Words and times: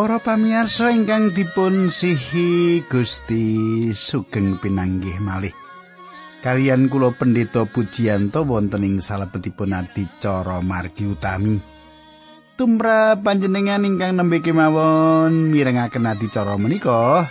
Para 0.00 0.16
pamirsa 0.16 0.88
ingkang 0.96 1.36
dipun 1.36 1.92
sihi 1.92 2.80
Gusti 2.88 3.44
sugeng 3.92 4.56
pinanggih 4.56 5.20
malih. 5.20 5.52
Kalian 6.40 6.88
kula 6.88 7.12
pendeta 7.12 7.68
Pujiyanto 7.68 8.48
wonten 8.48 8.80
ing 8.80 9.04
salebetipun 9.04 9.76
adicara 9.76 10.64
margi 10.64 11.04
utami. 11.04 11.60
Tumra 12.56 13.12
panjenengan 13.20 13.84
ingkang 13.84 14.16
nembe 14.16 14.40
kemawon 14.40 15.52
mirengaken 15.52 16.08
adicara 16.08 16.56
menika. 16.56 17.28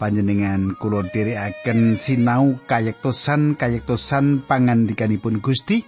Panjenengan 0.00 0.80
kula 0.80 1.04
dherekaken 1.12 2.00
sinau 2.00 2.64
kayektosan 2.64 3.60
kayektosan 3.60 4.40
pangandikanipun 4.48 5.44
Gusti. 5.44 5.84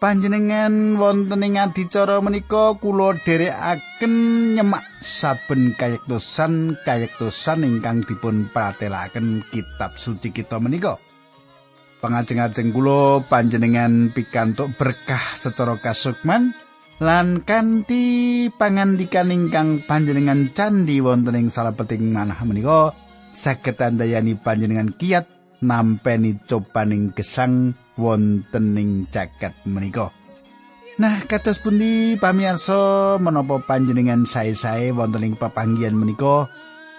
Panjenengan 0.00 0.96
wonten 0.96 1.44
ing 1.44 1.60
adicara 1.60 2.24
menika 2.24 2.72
kula 2.80 3.20
dherekaken 3.20 4.14
nyemak 4.56 4.82
saben 5.04 5.76
kayektosan 5.76 6.80
kayektosan 6.82 7.68
ingkang 7.68 8.02
dipun 8.08 8.48
pratelaken 8.48 9.44
kitab 9.52 10.00
suci 10.00 10.32
kita 10.32 10.56
menika. 10.56 10.96
Pangajeng-ajeng 12.00 12.72
kula 12.72 13.28
panjenengan 13.28 14.08
pikantuk 14.16 14.72
berkah 14.80 15.36
secara 15.36 15.76
kasukman 15.76 16.56
lan 16.96 17.44
kanthi 17.44 18.48
pangandikan 18.56 19.28
ingkang 19.28 19.84
panjenengan 19.84 20.48
candi 20.56 21.04
wonten 21.04 21.36
ing 21.36 21.52
salebeting 21.52 22.08
manah 22.08 22.40
menika 22.48 22.96
saged 23.36 23.76
andayani 23.76 24.32
panjenengan 24.32 24.96
kiat 24.96 25.28
nampeni 25.60 26.40
cobaning 26.48 27.12
gesang 27.12 27.76
wonten 28.00 28.72
ing 28.80 29.12
jagat 29.12 29.52
menika. 29.68 30.08
Nah, 30.96 31.20
kados 31.28 31.60
pundi 31.60 32.16
pamirsa 32.16 33.16
menapa 33.20 33.60
panjenengan 33.60 34.24
sae-sae 34.24 34.92
wonten 34.96 35.28
ing 35.28 35.34
papanggihan 35.36 35.92
menika 35.92 36.48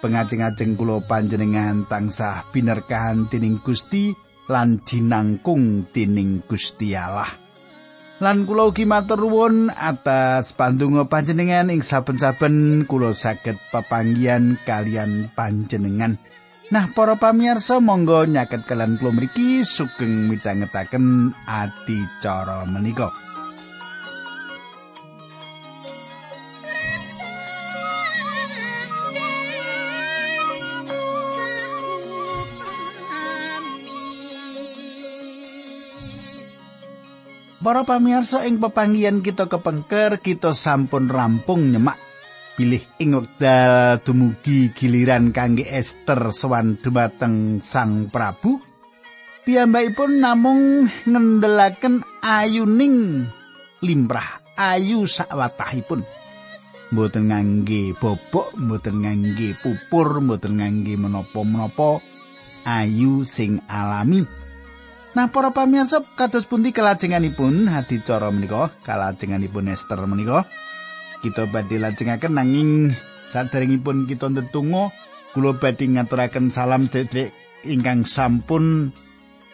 pengajeng-ajeng 0.02 0.74
kula 0.74 1.06
panjenengan 1.06 1.86
tansah 1.86 2.50
binerkahan 2.50 3.30
tining 3.30 3.62
Gusti 3.62 4.14
lan 4.50 4.82
dinangkung 4.82 5.90
tining 5.94 6.42
Gusti 6.50 6.98
Allah. 6.98 7.30
Lan 8.22 8.46
kula 8.46 8.70
ugi 8.70 8.86
matur 8.86 9.26
nuwun 9.26 9.74
atas 9.74 10.54
pandonga 10.54 11.10
panjenengan 11.10 11.74
ing 11.74 11.82
saben-saben 11.82 12.86
kula 12.86 13.18
saged 13.18 13.58
papanggihan 13.74 14.62
kalian 14.62 15.30
panjenengan. 15.34 16.22
Nah, 16.72 16.88
para 16.96 17.20
pamirsa 17.20 17.84
monggo 17.84 18.24
nyaket 18.24 18.64
kalian 18.64 18.96
kula 18.96 19.12
mriki 19.12 19.68
sugeng 19.68 20.32
midhangetaken 20.32 21.36
adicara 21.44 22.64
menika. 22.64 23.12
Para 37.60 37.84
pamirsa 37.84 38.48
ing 38.48 38.64
pepanggihan 38.64 39.20
kita 39.20 39.52
kepengker 39.52 40.24
kita 40.24 40.56
sampun 40.56 41.12
rampung 41.12 41.68
nyemak 41.68 42.11
bilih 42.56 42.84
ing 43.00 43.16
wekdal 43.16 44.04
dumugi 44.04 44.76
giliran 44.76 45.32
kangge 45.32 45.64
Esther 45.68 46.36
sowan 46.36 46.76
dumateng 46.80 47.64
Sang 47.64 48.12
Prabu. 48.12 48.60
Piyambakipun 49.42 50.22
namung 50.22 50.86
ngendelaken 51.10 52.06
ayuning 52.22 53.26
limrah 53.82 54.38
ayu 54.54 55.10
sakwatahipun 55.10 56.06
mboten 56.92 57.32
ngangge 57.32 57.98
bobok 57.98 58.54
mboten 58.60 59.02
ngangge 59.02 59.58
pupur 59.64 60.22
mboten 60.22 60.62
ngangge 60.62 60.94
menapa-menapa 61.00 62.04
ayu 62.68 63.26
sing 63.26 63.64
alami. 63.66 64.28
Nah 65.12 65.28
para 65.28 65.52
pamirsa 65.52 66.06
kados 66.16 66.48
pundi 66.48 66.72
kelajenganipun 66.72 67.68
hadicara 67.68 68.32
menika? 68.32 68.72
Kalajenganipun 68.86 69.74
Esther 69.74 70.00
menika 70.08 70.48
kita 71.22 71.46
badhe 71.48 71.78
lajengaken 71.78 72.34
nanging 72.36 72.70
saderengipun 73.30 74.10
kita 74.10 74.28
ndedonga 74.28 74.92
kula 75.32 75.56
badhe 75.56 75.88
ngaturaken 75.88 76.50
salam 76.50 76.90
dedek 76.90 77.32
ingkang 77.64 78.04
sampun 78.04 78.90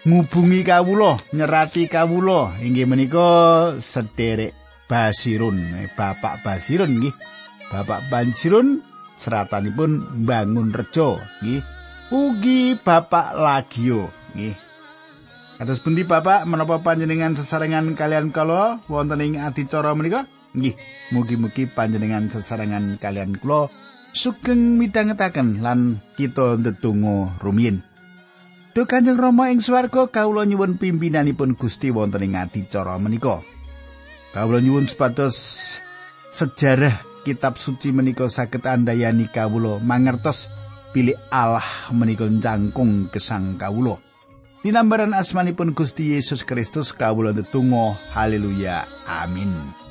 ngubungi 0.08 0.64
kawula 0.64 1.20
nyerati 1.36 1.92
kawula. 1.92 2.56
Inggih 2.64 2.88
menika 2.88 3.30
sederek 3.84 4.56
Basirun 4.88 5.84
eh, 5.84 5.92
Bapak 5.92 6.48
Basirun 6.48 7.04
nggih. 7.04 7.14
Bapak 7.68 8.08
Basirun 8.08 8.80
seratanipun 9.20 10.24
bangun 10.24 10.72
rejo 10.72 11.20
nggih. 11.44 11.62
Ugi 12.08 12.80
Bapak 12.80 13.36
Lagio 13.36 14.08
nggih. 14.32 14.56
Atas 15.58 15.82
pundi 15.82 16.06
Bapak? 16.06 16.46
Menapa 16.46 16.80
panjenengan 16.86 17.34
sesarengan 17.34 17.98
kalian 17.98 18.30
kala 18.30 18.80
wonten 18.88 19.20
ing 19.26 19.42
adicara 19.42 19.92
menika? 19.98 20.30
Nggih, 20.56 20.76
mugi-mugi 21.12 21.68
panjenengan 21.68 22.32
sesarengan 22.32 22.96
kalian 23.02 23.36
kula 23.36 23.68
sugeng 24.16 24.80
midhangetaken 24.80 25.62
lan 25.62 26.00
kita 26.16 26.58
ndedonga 26.58 27.38
rumiyin. 27.44 27.84
Duh 28.78 28.86
Kanjeng 28.86 29.18
Rama 29.18 29.50
ing 29.50 29.58
swarga 29.58 30.06
kawula 30.06 30.46
nyuwun 30.46 30.78
pimpinanipun 30.78 31.58
Gusti 31.58 31.90
wonten 31.90 32.22
ing 32.22 32.38
adicara 32.38 32.94
menika. 33.02 33.42
Kawula 34.38 34.62
nyuwun 34.62 34.86
supados 34.86 35.38
sejarah 36.30 36.94
kitab 37.26 37.58
suci 37.58 37.90
menika 37.90 38.30
saged 38.30 38.62
andayani 38.70 39.34
kawula 39.34 39.82
mangertos 39.82 40.46
pilih 40.94 41.18
Allah 41.34 41.66
menika 41.90 42.30
cangkung 42.30 43.10
gesang 43.10 43.58
kawula. 43.58 43.98
Dinambaran 44.62 45.18
asmanipun 45.18 45.74
Gusti 45.74 46.14
Yesus 46.14 46.46
Kristus 46.46 46.94
kawula 46.94 47.34
ndedonga 47.34 47.98
haleluya 48.14 48.86
amin. 49.10 49.87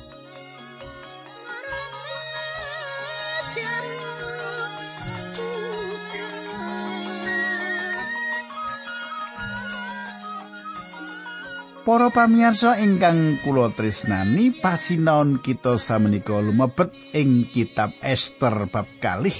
Para 11.87 12.11
pamirsa 12.11 12.75
ingkang 12.83 13.39
kula 13.47 13.71
tresnani, 13.71 14.51
pasinaon 14.51 15.39
kita 15.39 15.79
samenika 15.79 16.35
lumebet 16.35 16.91
ing 17.15 17.47
kitab 17.47 17.95
Esther 18.03 18.67
bab 18.67 18.91
kalih. 18.99 19.31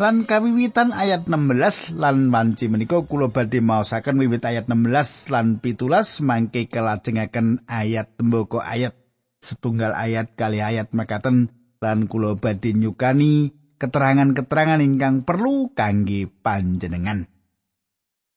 Lan 0.00 0.24
kawiwitan 0.24 0.96
ayat 0.96 1.28
16 1.28 1.92
lan 1.92 2.32
wanci 2.32 2.72
menika 2.72 3.04
kula 3.04 3.28
badhe 3.28 3.60
maosaken 3.60 4.16
wiwit 4.16 4.48
ayat 4.48 4.64
16 4.64 5.28
lan 5.28 5.60
pitulas 5.60 6.24
mangke 6.24 6.72
kelajengaken 6.72 7.64
ayat 7.68 8.16
temboko 8.16 8.60
ayat 8.64 8.96
setunggal 9.44 9.92
ayat 9.92 10.36
kali 10.40 10.64
ayat 10.64 10.92
makaten 10.96 11.52
lan 11.82 12.10
kula 12.10 12.38
badhe 12.38 12.72
nyukani 12.72 13.52
keterangan-keterangan 13.76 14.80
ingkang 14.80 15.22
perlu 15.22 15.72
kangge 15.76 16.28
panjenengan. 16.28 17.28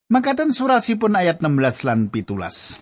Makaten 0.10 0.50
surasipun 0.52 1.16
ayat 1.16 1.40
16 1.40 1.86
lan 1.88 2.10
pitulas. 2.10 2.82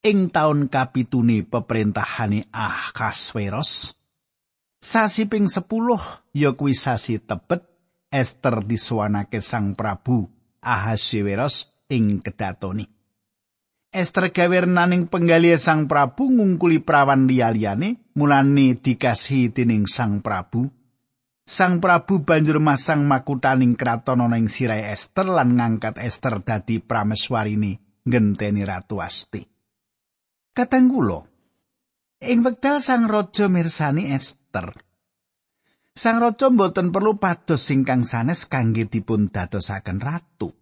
ing 0.00 0.32
taun 0.32 0.72
kapitune 0.72 1.44
peperintahane 1.44 2.48
Ahasveros 2.48 3.92
sasi 4.80 5.28
ping 5.28 5.44
10 5.44 5.68
ya 6.32 6.56
kuwi 6.56 6.72
sasi 6.72 7.20
tebet 7.20 7.68
Esther 8.08 8.64
disuwanake 8.64 9.44
Sang 9.44 9.76
Prabu 9.76 10.24
Ahasveros 10.64 11.68
ing 11.92 12.24
kedatoni 12.24 12.88
Esther 13.90 14.30
gawernaning 14.30 15.10
penggali 15.10 15.50
Sang 15.58 15.90
Prabu 15.90 16.30
ngungkuli 16.30 16.78
prawan 16.78 17.26
liya-liyane 17.26 18.14
mulane 18.14 18.78
dikasih 18.78 19.50
tining 19.50 19.90
Sang 19.90 20.22
Prabu 20.22 20.70
Sang 21.42 21.82
Prabu 21.82 22.22
banjur 22.22 22.62
masang 22.62 23.02
makutaning 23.10 23.74
kraton 23.74 24.22
ana 24.22 24.38
ing 24.38 24.46
sirahe 24.46 24.94
Esther 24.94 25.26
lan 25.26 25.58
ngangkat 25.58 25.98
Esther 25.98 26.38
dadi 26.46 26.78
prameswarini 26.78 27.74
ngenteni 28.06 28.62
Ratu 28.62 29.02
Asti. 29.02 29.42
Katanggulo. 30.54 31.26
Ing 32.22 32.46
wekdal 32.46 32.78
Sang 32.78 33.10
Raja 33.10 33.50
mirsani 33.50 34.14
Esther. 34.14 34.70
Sang 35.90 36.22
Raja 36.22 36.46
mboten 36.46 36.94
perlu 36.94 37.18
pados 37.18 37.66
singkang 37.66 38.06
sanes 38.06 38.46
kangge 38.46 38.86
dipun 38.86 39.34
dadosaken 39.34 39.98
ratu. 39.98 40.59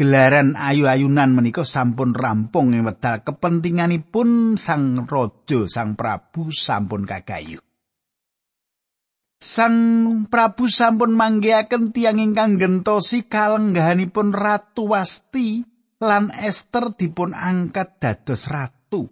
Gelaran 0.00 0.56
ayu-ayunan 0.56 1.28
menika 1.36 1.60
sampun 1.60 2.16
rampung 2.16 2.72
ing 2.72 2.88
wekdal 2.88 3.20
kepentinganipun 3.20 4.56
Sang 4.56 5.04
Raja 5.04 5.68
Sang 5.68 5.92
Prabu 5.92 6.48
sampun 6.48 7.04
kagayu. 7.04 7.60
Sang 9.36 9.76
Prabu 10.32 10.72
sampun 10.72 11.12
manggihaken 11.12 11.92
tiang 11.92 12.16
ingkang 12.16 12.56
gentosi 12.56 13.28
kalenggahanipun 13.28 14.32
Ratu 14.32 14.88
Wasti 14.88 15.68
lan 16.00 16.32
Esther 16.32 16.96
dipun 16.96 17.36
angkat 17.36 18.00
dados 18.00 18.48
ratu. 18.48 19.04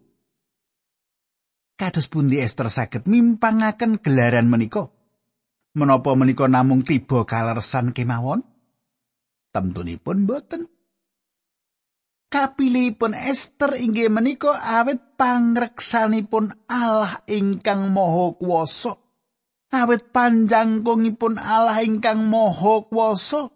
Kados 1.76 2.08
pundi 2.08 2.40
Esther 2.40 2.72
saged 2.72 3.04
mimpangaken 3.04 4.00
gelaran 4.00 4.48
menika? 4.48 4.88
Menapa 5.76 6.16
menika 6.16 6.48
namung 6.48 6.80
tiba 6.80 7.28
kalersan 7.28 7.92
kemawon? 7.92 8.40
Tentunipun 9.52 10.24
boten. 10.24 10.77
Kapilihipun 12.28 13.16
Esther 13.16 13.80
inggih 13.80 14.12
menika 14.12 14.52
awet 14.52 15.16
pangreksanipun 15.16 16.68
Allah 16.68 17.24
ingkang 17.24 17.88
Maha 17.88 18.36
Kuwasa. 18.36 19.00
Awet 19.72 20.12
panjangkungipun 20.12 21.40
Allah 21.40 21.80
ingkang 21.80 22.20
Maha 22.28 22.84
Kuwasa. 22.84 23.48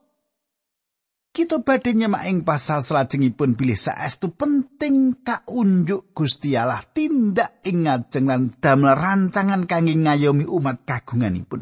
Kita 1.33 1.61
badhe 1.61 1.93
nyemak 1.93 2.25
ing 2.29 2.49
pasal 2.49 2.81
salajengipun 2.81 3.61
bilih 3.61 3.77
saestu 3.77 4.33
penting 4.33 5.21
kaunjuk 5.21 6.17
Gusti 6.17 6.57
Allah 6.57 6.81
tindak 6.81 7.61
ing 7.69 7.89
ngajeng 7.89 8.25
lan 8.29 8.57
damel 8.57 8.97
rancangan 8.97 9.69
kangge 9.69 9.97
ngayomi 9.97 10.49
umat 10.49 10.89
kagunganipun. 10.89 11.61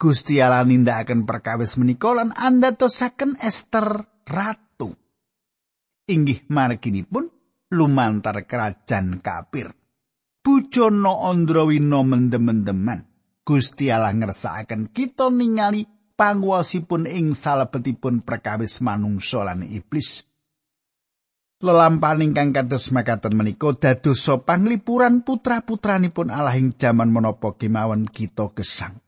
Gusti 0.00 0.40
Allah 0.40 0.64
nindakaken 0.64 1.28
perkawis 1.28 1.76
menika 1.76 2.16
lan 2.16 2.32
andhatosaken 2.32 3.36
Ester 3.36 4.08
ratu. 4.24 4.69
Inggih 6.10 6.42
marginipun 6.50 7.30
lumantar 7.70 8.42
kerajaan 8.42 9.22
kapir. 9.22 9.70
Bujono 10.42 11.30
Andrawina 11.30 12.02
mendem-mendeman. 12.02 13.06
Gusti 13.46 13.94
Allah 13.94 14.10
ngersakaken 14.10 14.90
kita 14.90 15.30
ningali 15.30 15.86
panguwasipun 16.18 17.06
ing 17.06 17.30
salebetipun 17.38 18.26
perkawis 18.26 18.82
manungsa 18.82 19.46
lan 19.46 19.62
iblis. 19.62 20.26
Lelampahan 21.62 22.26
ingkang 22.26 22.50
kados 22.56 22.90
makaten 22.90 23.36
menika 23.36 23.70
dados 23.76 24.26
panglipuran 24.42 25.22
putra-putranipun 25.22 26.32
Allah 26.32 26.58
ing 26.58 26.74
jaman 26.74 27.12
menapa 27.14 27.54
kemawon 27.54 28.10
kita 28.10 28.50
gesang. 28.56 28.98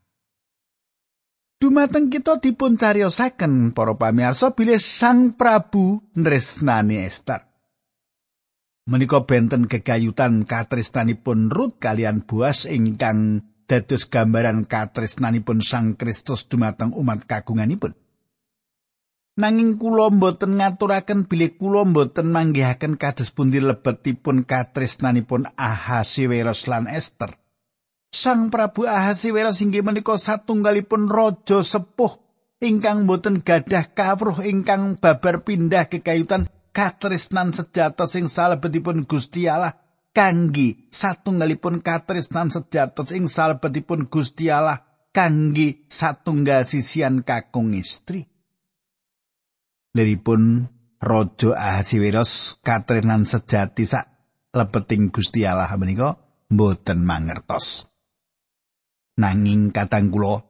Dumateng 1.73 2.13
kita 2.13 2.37
dipun 2.37 2.77
cariyosaken 2.77 3.73
para 3.73 3.97
pamirsa 3.97 4.53
bilih 4.53 4.77
Sang 4.77 5.33
Prabu 5.33 6.05
nresnani 6.13 7.01
Esther. 7.01 7.49
Menika 8.85 9.25
benten 9.25 9.65
kegayutan 9.65 10.45
katresnanipun 10.45 11.49
Rut 11.49 11.81
kalian 11.81 12.29
Boas 12.29 12.69
ingkang 12.69 13.41
dados 13.65 14.05
gambaran 14.05 14.69
katresnanipun 14.69 15.65
Sang 15.65 15.97
Kristus 15.97 16.45
dumateng 16.45 16.93
umat 16.93 17.25
kagunganipun. 17.25 17.97
Nanging 19.41 19.81
kula 19.81 20.13
mboten 20.13 20.61
ngaturaken 20.61 21.25
bilih 21.25 21.57
kula 21.57 21.89
mboten 21.89 22.29
manggihaken 22.29 23.01
kados 23.01 23.33
pundi 23.33 23.57
lebetipun 23.57 24.45
katresnanipun 24.45 25.49
Ahasiweros 25.57 26.69
lan 26.69 26.85
Esther. 26.85 27.33
Sang 28.13 28.53
Prabu 28.53 28.85
Ahasiweros 28.85 29.65
inggih 29.65 29.81
menika 29.81 30.21
satunggalipun 30.21 31.09
raja 31.09 31.65
sepuh 31.65 32.21
ingkang 32.61 33.09
boten 33.09 33.41
gadah 33.41 33.89
kawruh 33.97 34.45
ingkang 34.45 35.01
babar 35.01 35.41
pindah 35.41 35.89
kekayutan 35.89 36.45
katresnan 36.69 37.57
sejatos 37.57 38.13
sing 38.13 38.29
salebetipun 38.29 39.09
Gusti 39.09 39.49
Allah 39.49 39.81
kangge 40.13 40.85
satunggalipun 40.93 41.81
katresnan 41.81 42.53
sejatos 42.53 43.09
ing 43.17 43.25
salebetipun 43.25 44.05
Gusti 44.05 44.53
Allah 44.53 45.09
kangge 45.09 45.89
satunggal 45.89 46.69
sisian 46.69 47.25
kakung 47.25 47.73
istri. 47.73 48.29
Liripun 49.97 50.69
Raja 51.01 51.57
Ahasiweros 51.57 52.61
katresnan 52.61 53.25
sejati 53.25 53.89
sak 53.89 54.05
lebeting 54.53 55.09
Gusti 55.09 55.49
Allah 55.49 55.73
menika 55.81 56.13
mboten 56.53 57.01
mangertos. 57.01 57.92
Nanging 59.19 59.69
katang 59.69 60.09
kula 60.09 60.41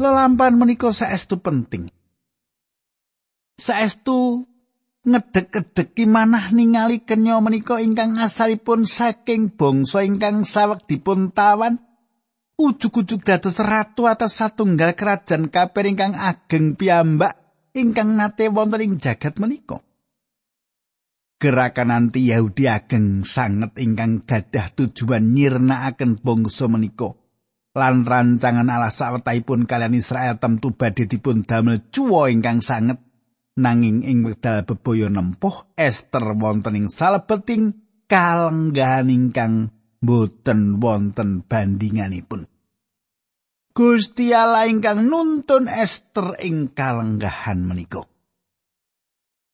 lelampan 0.00 0.56
menika 0.56 0.88
saestu 0.88 1.36
penting. 1.44 1.92
Saestu 3.60 4.48
ngedek-edeki 5.02 6.08
manah 6.08 6.54
ningali 6.54 7.02
kenya 7.02 7.42
menika 7.42 7.82
ingkang 7.82 8.16
asalipun 8.16 8.86
saking 8.86 9.52
bangsa 9.52 10.06
ingkang 10.06 10.46
saweg 10.46 10.86
dipun 10.86 11.34
tawan 11.34 11.82
ujug-ujug 12.54 13.26
dados 13.26 13.58
ratu 13.58 14.06
atas 14.06 14.38
satunggal 14.38 14.94
kerajaan 14.94 15.50
kapir 15.50 15.90
ingkang 15.90 16.14
ageng 16.14 16.78
piyambak 16.78 17.34
ingkang 17.74 18.14
nate 18.14 18.46
wonten 18.46 18.80
ing 18.80 18.92
jagat 19.02 19.42
menika 19.42 19.82
gerakan 21.42 21.90
anti 21.90 22.30
Yahudi 22.30 22.70
ageng 22.70 23.26
sanget 23.26 23.74
ingkang 23.82 24.22
gadah 24.22 24.70
tujuan 24.78 25.34
nyirnakaken 25.34 26.22
bangsa 26.22 26.70
menika 26.70 27.18
lan 27.74 28.06
rancangan 28.06 28.70
Allah 28.70 28.94
sawetahipun 28.94 29.66
kalian 29.66 29.98
Israel 29.98 30.38
tentu 30.38 30.70
badhe 30.70 31.10
dipun 31.10 31.42
damel 31.42 31.82
cuwa 31.90 32.30
ingkang 32.30 32.62
sanget 32.62 33.02
nanging 33.58 34.06
ing 34.06 34.22
wekdal 34.22 34.62
bebaya 34.62 35.10
nempuh 35.10 35.74
Esther 35.74 36.38
wonten 36.38 36.78
ing 36.78 36.86
salebeting 36.86 37.74
kalenggahan 38.06 39.10
ingkang 39.10 39.74
boten 39.98 40.78
wonten 40.78 41.42
bandinganipun. 41.42 42.46
Gusti 43.72 44.36
Allah 44.36 44.68
ingkang 44.68 45.08
nuntun 45.08 45.64
Esther 45.64 46.36
ing 46.44 46.70
kalenggahan 46.76 47.64
menika. 47.64 48.11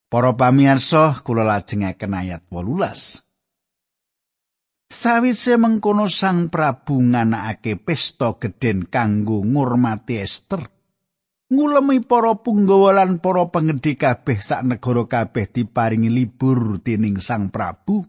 Para 0.08 0.32
pamirsa, 0.32 1.20
kula 1.20 1.44
lajengaken 1.44 2.16
ayat 2.16 2.42
18. 2.48 3.20
Sawise 4.88 5.60
mengkono 5.60 6.08
Sang 6.08 6.48
Prabu 6.48 6.96
nganakake 6.96 7.76
pesta 7.76 8.32
gedhen 8.40 8.88
kanggo 8.88 9.44
ngurmati 9.44 10.16
Esther, 10.16 10.64
ngulemi 11.52 12.00
para 12.00 12.40
punggawa 12.40 12.96
lan 12.96 13.20
para 13.20 13.52
pengedhi 13.52 14.00
kabeh 14.00 14.40
sak 14.40 14.64
negara 14.64 15.04
kabeh 15.04 15.44
diparingi 15.48 16.08
libur 16.08 16.80
dening 16.80 17.20
Sang 17.20 17.52
Prabu 17.52 18.04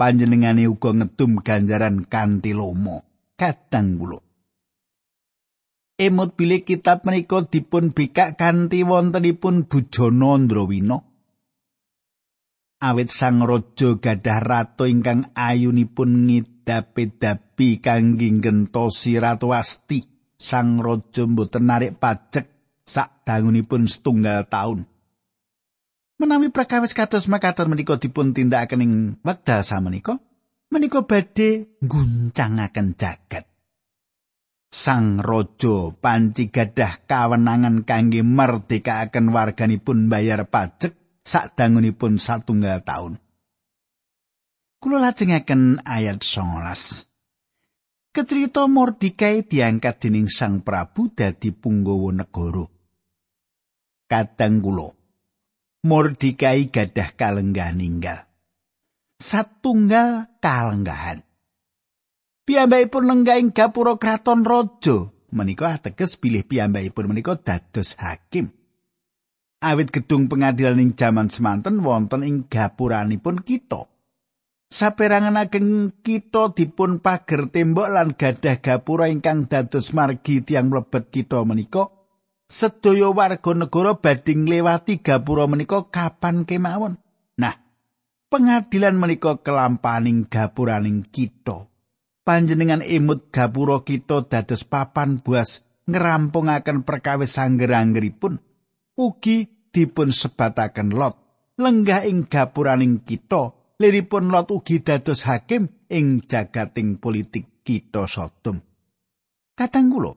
panjenengane 0.00 0.64
uga 0.64 0.96
ngedum 0.96 1.44
ganjaran 1.44 2.08
kanthi 2.08 2.56
lomo 2.56 3.04
kadang 3.36 4.00
kula 4.00 4.20
Emot 5.98 6.38
bilih 6.38 6.62
kitab 6.62 7.02
menika 7.02 7.42
dipun 7.42 7.90
bikak 7.90 8.38
kanthi 8.38 8.86
wontenipun 8.86 9.66
Bujana 9.66 10.38
Ndrawina. 10.38 11.07
Awit 12.78 13.10
sang 13.10 13.42
raja 13.42 13.98
gadah 13.98 14.38
ratu 14.38 14.86
ingkang 14.86 15.34
ayunipun 15.34 16.30
ngidapi-dapi 16.30 17.82
kangge 17.82 18.30
gentosi 18.38 19.18
ratu 19.18 19.50
Asti. 19.50 20.06
Sang 20.38 20.78
raja 20.78 21.26
mboten 21.26 21.66
narik 21.66 21.98
pajak 21.98 22.46
sak 22.86 23.26
dangunipun 23.26 23.90
setunggal 23.90 24.46
taun. 24.46 24.86
Menawi 26.22 26.54
prakawis 26.54 26.94
kados 26.94 27.26
makaten 27.26 27.66
menika 27.66 27.98
dipun 27.98 28.30
tindakaken 28.30 28.82
ing 28.86 28.92
wekdal 29.26 29.66
samenika, 29.66 30.22
menika 30.70 31.02
badhe 31.02 31.82
ngguncangaken 31.82 32.94
jagat. 32.94 33.50
Sang 34.70 35.18
raja 35.18 35.98
panci 35.98 36.54
gadah 36.54 37.02
kawenangan 37.10 37.82
kangge 37.82 38.22
merdekaaken 38.22 39.34
warganipun 39.34 40.06
bayar 40.06 40.46
pajak 40.46 40.94
sak 41.28 41.52
dangunipun 41.60 42.16
satunggal 42.16 42.80
taun. 42.80 43.20
Kula 44.80 45.04
lajengaken 45.04 45.84
ayat 45.84 46.24
19. 46.24 47.04
Ketrito 48.16 48.64
Mordikai 48.72 49.44
diangkat 49.44 50.08
dening 50.08 50.32
Sang 50.32 50.64
Prabu 50.64 51.12
dadi 51.12 51.52
punggawa 51.52 52.24
negara. 52.24 52.64
kadang 54.08 54.64
kula. 54.64 54.88
Mordikai 55.84 56.72
gadah 56.72 57.14
kalenggahan 57.14 57.78
ninggal. 57.78 58.26
Satunggal 59.20 60.26
kalenggahan. 60.42 61.22
Piyambakipun 62.48 63.04
lenggaing 63.04 63.52
gapura 63.52 64.00
kraton 64.00 64.42
raja 64.42 65.12
menika 65.28 65.76
ateges 65.76 66.16
bilih 66.16 66.42
piyambakipun 66.48 67.12
menika 67.12 67.36
dados 67.36 67.94
hakim. 68.00 68.57
Awit 69.58 69.90
gedung 69.90 70.30
pengadilan 70.30 70.78
ing 70.78 70.94
jaman 70.94 71.34
semanten 71.34 71.82
wonten 71.82 72.22
ing 72.22 72.46
gapuranipun 72.46 73.42
kita. 73.42 73.90
Saperangan 74.70 75.34
ageng 75.34 75.90
kita 75.98 76.54
dipun 76.54 77.02
pager 77.02 77.50
tembok 77.50 77.88
lan 77.90 78.14
gadah 78.14 78.62
gapura 78.62 79.10
ingkang 79.10 79.50
dados 79.50 79.90
margi 79.90 80.44
tiang 80.46 80.70
mlebet 80.70 81.10
kita 81.10 81.42
menika 81.42 81.90
sedaya 82.46 83.10
warga 83.10 83.52
negara 83.56 83.98
badhe 83.98 84.36
ngliwati 84.36 85.02
gapura 85.02 85.50
menika 85.50 85.90
kapan 85.90 86.46
kemawon. 86.46 87.00
Nah, 87.40 87.58
pengadilan 88.30 88.94
menika 88.94 89.42
kelampaning 89.42 90.30
gapuraning 90.30 91.02
kita. 91.02 91.66
Panjenengan 92.22 92.84
imut 92.86 93.34
gapura 93.34 93.82
kita 93.82 94.22
dados 94.22 94.62
papan 94.62 95.18
buas 95.18 95.66
ngerampungaken 95.90 96.86
perkawis 96.86 97.34
sangger-anggeripun. 97.34 98.47
Ugi 98.98 99.70
dipun 99.70 100.10
sebataken 100.10 100.90
lot 100.90 101.14
lenggah 101.58 102.02
ing 102.06 102.26
gapuraning 102.26 103.06
kita 103.06 103.54
liripun 103.78 104.30
Lot 104.30 104.50
ugi 104.50 104.82
dados 104.82 105.22
hakim 105.26 105.86
ing 105.86 106.26
jagating 106.26 106.98
politik 106.98 107.62
kita 107.62 108.10
Sodom. 108.10 108.58
Kadang 109.54 109.90
kula 109.90 110.12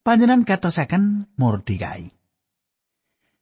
panjenengan 0.00 0.48
gatosaken 0.48 1.32
Mordekai. 1.36 2.08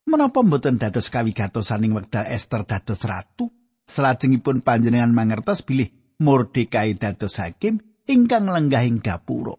Menapa 0.08 0.40
mboten 0.40 0.80
dados 0.80 1.12
kawigatosan 1.12 1.85
ing 1.85 1.92
wekdal 1.94 2.26
Esther 2.26 2.64
dados 2.64 3.02
ratu? 3.04 3.50
Salajengipun 3.88 4.61
panjenengan 4.61 5.12
mangertos 5.12 5.64
bilih 5.64 5.88
Mordekai 6.20 6.99
dados 6.99 7.38
hakim 7.38 7.80
ingkang 8.04 8.49
lenggahing 8.49 9.00
gapura. 9.00 9.56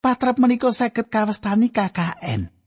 Patrap 0.00 0.40
menika 0.40 0.72
saged 0.72 1.12
kawestani 1.12 1.68
KKN. 1.68 2.59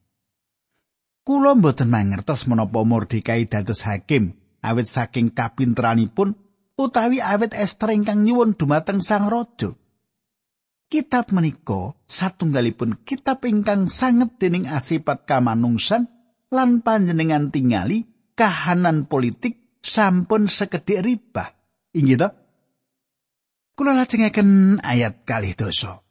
Kula 1.24 1.56
mboten 1.56 1.88
mangertos 1.88 2.52
menapa 2.52 2.84
Mordekai 2.84 3.48
dados 3.48 3.88
hakim 3.88 4.36
awit 4.60 4.92
saking 4.92 5.32
kapinteranipun 5.32 6.36
utawi 6.76 7.24
awit 7.24 7.56
Esther 7.56 7.96
ingkang 7.96 8.28
nyuwun 8.28 8.60
dumateng 8.60 9.00
Sang 9.00 9.32
Raja. 9.32 9.72
Kitab 10.92 11.32
menika 11.32 11.96
satunggalipun 12.12 13.08
kitab 13.08 13.48
ingkang 13.48 13.88
sanget 13.88 14.36
dening 14.36 14.68
asipat 14.68 15.24
kamanungsan 15.24 16.12
lan 16.52 16.84
panjenengan 16.84 17.56
tingali 17.56 18.04
kahanan 18.36 19.08
politik 19.08 19.80
sampun 19.80 20.52
sekedhik 20.52 21.08
ribah. 21.08 21.56
Inggih 21.96 22.20
to? 22.20 22.30
Kula 23.80 23.96
lajengaken 23.96 24.84
ayat 24.84 25.24
kalih 25.24 25.56
dosa. 25.56 26.04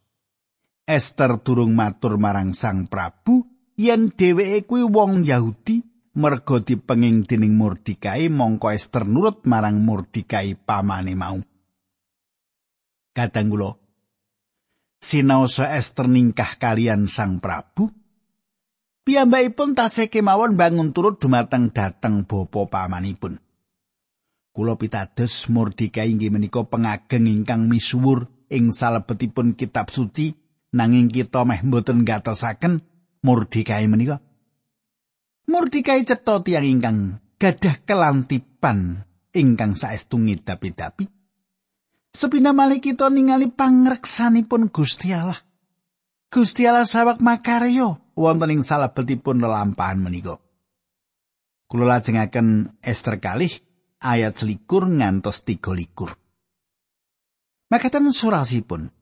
Esther 0.89 1.37
durung 1.45 1.77
matur 1.77 2.17
marang 2.17 2.57
Sang 2.57 2.89
Prabu 2.89 3.52
yen 3.77 4.13
dheweke 4.13 4.69
kuwi 4.69 4.85
wong 4.85 5.25
Yahudi 5.25 5.83
merga 6.19 6.61
dipenging 6.61 7.25
dening 7.25 7.57
Mordikai 7.57 8.29
mongko 8.29 8.73
Esther 8.73 9.09
nurut 9.09 9.45
marang 9.49 9.81
Mordikai 9.81 10.57
pamane 10.57 11.17
mau. 11.17 11.41
Kadang 13.13 13.49
kula 13.53 13.71
sinaosa 15.03 15.73
Esther 15.77 16.09
ningkah 16.09 16.57
kalian 16.57 17.05
Sang 17.11 17.41
Prabu 17.43 17.93
Piyambakipun 19.03 19.75
tasih 19.75 20.07
kemawon 20.07 20.55
bangun 20.55 20.95
turut 20.95 21.19
dumateng 21.19 21.75
dhateng 21.75 22.23
bapa 22.23 22.71
pamanipun. 22.71 23.35
Kula 24.55 24.79
pitados 24.79 25.51
Mordekai 25.51 26.07
inggih 26.07 26.31
menika 26.31 26.63
pengageng 26.63 27.27
ingkang 27.27 27.67
misuwur 27.67 28.31
ing 28.47 28.71
salebetipun 28.71 29.59
kitab 29.59 29.91
suci 29.91 30.39
nanging 30.71 31.11
kita 31.11 31.43
meh 31.43 31.67
mboten 31.67 32.07
gatosaken 32.07 32.92
Mordekai 33.23 33.87
menika. 33.87 34.19
Mordekai 35.47 36.03
cetha 36.03 36.43
tiyang 36.43 36.67
ingkang 36.67 36.99
gadah 37.39 37.83
kelantipan 37.87 39.07
ingkang 39.31 39.79
saestu 39.79 40.19
ngidapi-dapi. 40.19 41.07
Sepina 42.13 42.53
malih 42.53 42.83
kita 42.83 43.09
ningali 43.09 43.49
pangreksanipun 43.49 44.69
Gusti 44.69 45.15
Allah. 45.15 45.39
Gusti 46.29 46.67
Allah 46.67 46.85
sawak 46.85 47.23
makaryo 47.25 48.13
wonten 48.19 48.53
ing 48.53 48.63
salebetipun 48.67 49.41
lelampahan 49.41 50.03
menika. 50.03 50.37
Kula 51.71 51.89
lajengaken 51.89 52.77
Ester 52.85 53.17
kalih 53.17 53.53
ayat 54.03 54.37
selikur 54.37 54.85
ngantos 54.85 55.47
tiga 55.47 55.73
likur. 55.73 56.13
Makaten 57.73 58.13
surasipun, 58.13 58.93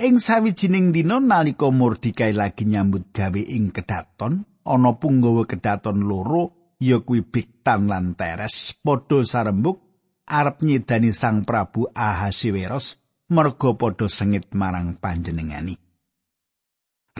ing 0.00 0.16
sawijining 0.16 0.96
dina 0.96 1.20
nalika 1.20 1.68
Mordikai 1.68 2.32
lagi 2.32 2.64
nyambut 2.64 3.12
gawe 3.12 3.36
ing 3.36 3.68
kedaton, 3.68 4.48
ana 4.64 4.96
punggawa 4.96 5.44
kedaton 5.44 6.08
loro 6.08 6.76
ya 6.80 7.04
kuwi 7.04 7.20
Biktan 7.20 7.84
lan 7.84 8.16
Teres 8.16 8.72
padha 8.80 9.20
sarembuk 9.20 9.76
arep 10.24 10.64
nyedani 10.64 11.12
Sang 11.12 11.44
Prabu 11.44 11.92
Ahasiweros 11.92 12.96
merga 13.28 13.76
padha 13.76 14.08
sengit 14.08 14.56
marang 14.56 14.96
panjenengani. 14.96 15.76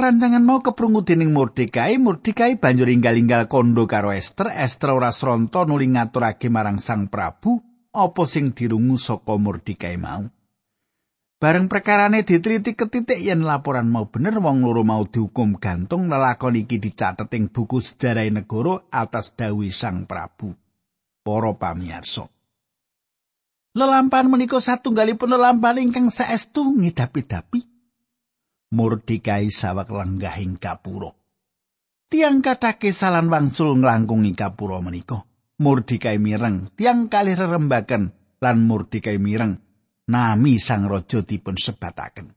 Rancangan 0.01 0.41
mau 0.41 0.65
keprungu 0.65 1.05
dening 1.05 1.37
Mordekai, 1.37 2.01
Mordekai 2.01 2.57
banjur 2.57 2.89
inggal-inggal 2.89 3.53
kondo 3.53 3.85
karo 3.85 4.09
Esther. 4.17 4.49
Esther 4.49 4.97
ora 4.97 5.13
sronto 5.13 5.69
nuli 5.69 5.85
ngaturake 5.93 6.49
marang 6.49 6.81
Sang 6.81 7.13
Prabu 7.13 7.61
apa 7.93 8.23
sing 8.25 8.57
dirungu 8.57 8.97
saka 8.97 9.37
Mordekai 9.37 10.01
mau. 10.01 10.40
Bareng 11.41 11.73
perkarane 11.73 12.21
diteliti 12.21 12.77
ketitik 12.77 13.17
yen 13.17 13.49
laporan 13.49 13.89
mau 13.89 14.13
bener 14.13 14.45
wong 14.45 14.61
loro 14.61 14.85
mau 14.85 15.09
dihukum 15.09 15.57
gantung 15.57 16.13
lelakon 16.13 16.61
iki 16.61 16.77
dicatet 16.77 17.33
ing 17.33 17.49
buku 17.49 17.81
sejarah 17.81 18.29
negara 18.29 18.85
atas 18.93 19.33
dawi 19.33 19.73
Sang 19.73 20.05
Prabu. 20.05 20.53
Para 21.25 21.57
pamirsa. 21.57 22.29
Lelampahan 23.73 24.29
menika 24.29 24.61
satunggalipun 24.61 25.33
lelampahan 25.33 25.81
ingkang 25.81 26.13
saestu 26.13 26.77
ngidapi-dapi 26.77 27.65
Mordekai 28.77 29.49
sawak 29.49 29.89
lenggahing 29.89 30.61
kapuro. 30.61 31.17
Tiang 32.13 32.45
katake 32.45 32.93
salan 32.93 33.33
wangsul 33.33 33.81
nglangkungi 33.81 34.37
kapuro 34.37 34.85
menika. 34.85 35.25
Mordekai 35.57 36.21
mireng, 36.21 36.69
tiang 36.77 37.09
kali 37.09 37.33
rerembaken 37.33 38.13
lan 38.45 38.57
Mordekai 38.69 39.17
mireng 39.17 39.70
nami 40.11 40.59
sang 40.59 40.91
raja 40.91 41.23
dipun 41.23 41.55
sebataken. 41.55 42.35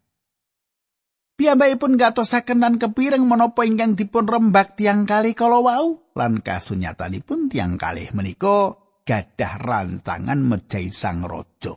Piyambakipun 1.33 1.97
gatosaken 1.97 2.61
lan 2.61 2.77
kepireng 2.77 3.25
menapa 3.25 3.65
ingkang 3.65 3.97
dipun 3.97 4.29
rembak 4.29 4.77
tiang 4.77 5.09
kali 5.09 5.33
kala 5.33 5.65
wau 5.65 6.13
lan 6.13 6.45
kasunyatanipun 6.45 7.49
tiang 7.49 7.81
kalih 7.81 8.13
menika 8.13 8.77
gadah 9.01 9.53
rancangan 9.57 10.37
mejahi 10.37 10.93
sang 10.93 11.25
raja. 11.25 11.73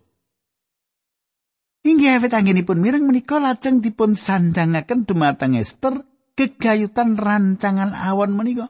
Inggih 1.89 2.21
awit 2.21 2.37
anggenipun 2.37 2.83
mireng 2.83 3.09
menika 3.09 3.41
lajeng 3.41 3.81
dipun 3.81 4.13
sanjangaken 4.13 5.09
dumateng 5.09 5.57
Esther 5.57 6.05
gegayutan 6.37 7.17
rancangan 7.17 7.97
awan 7.97 8.37
menika. 8.37 8.69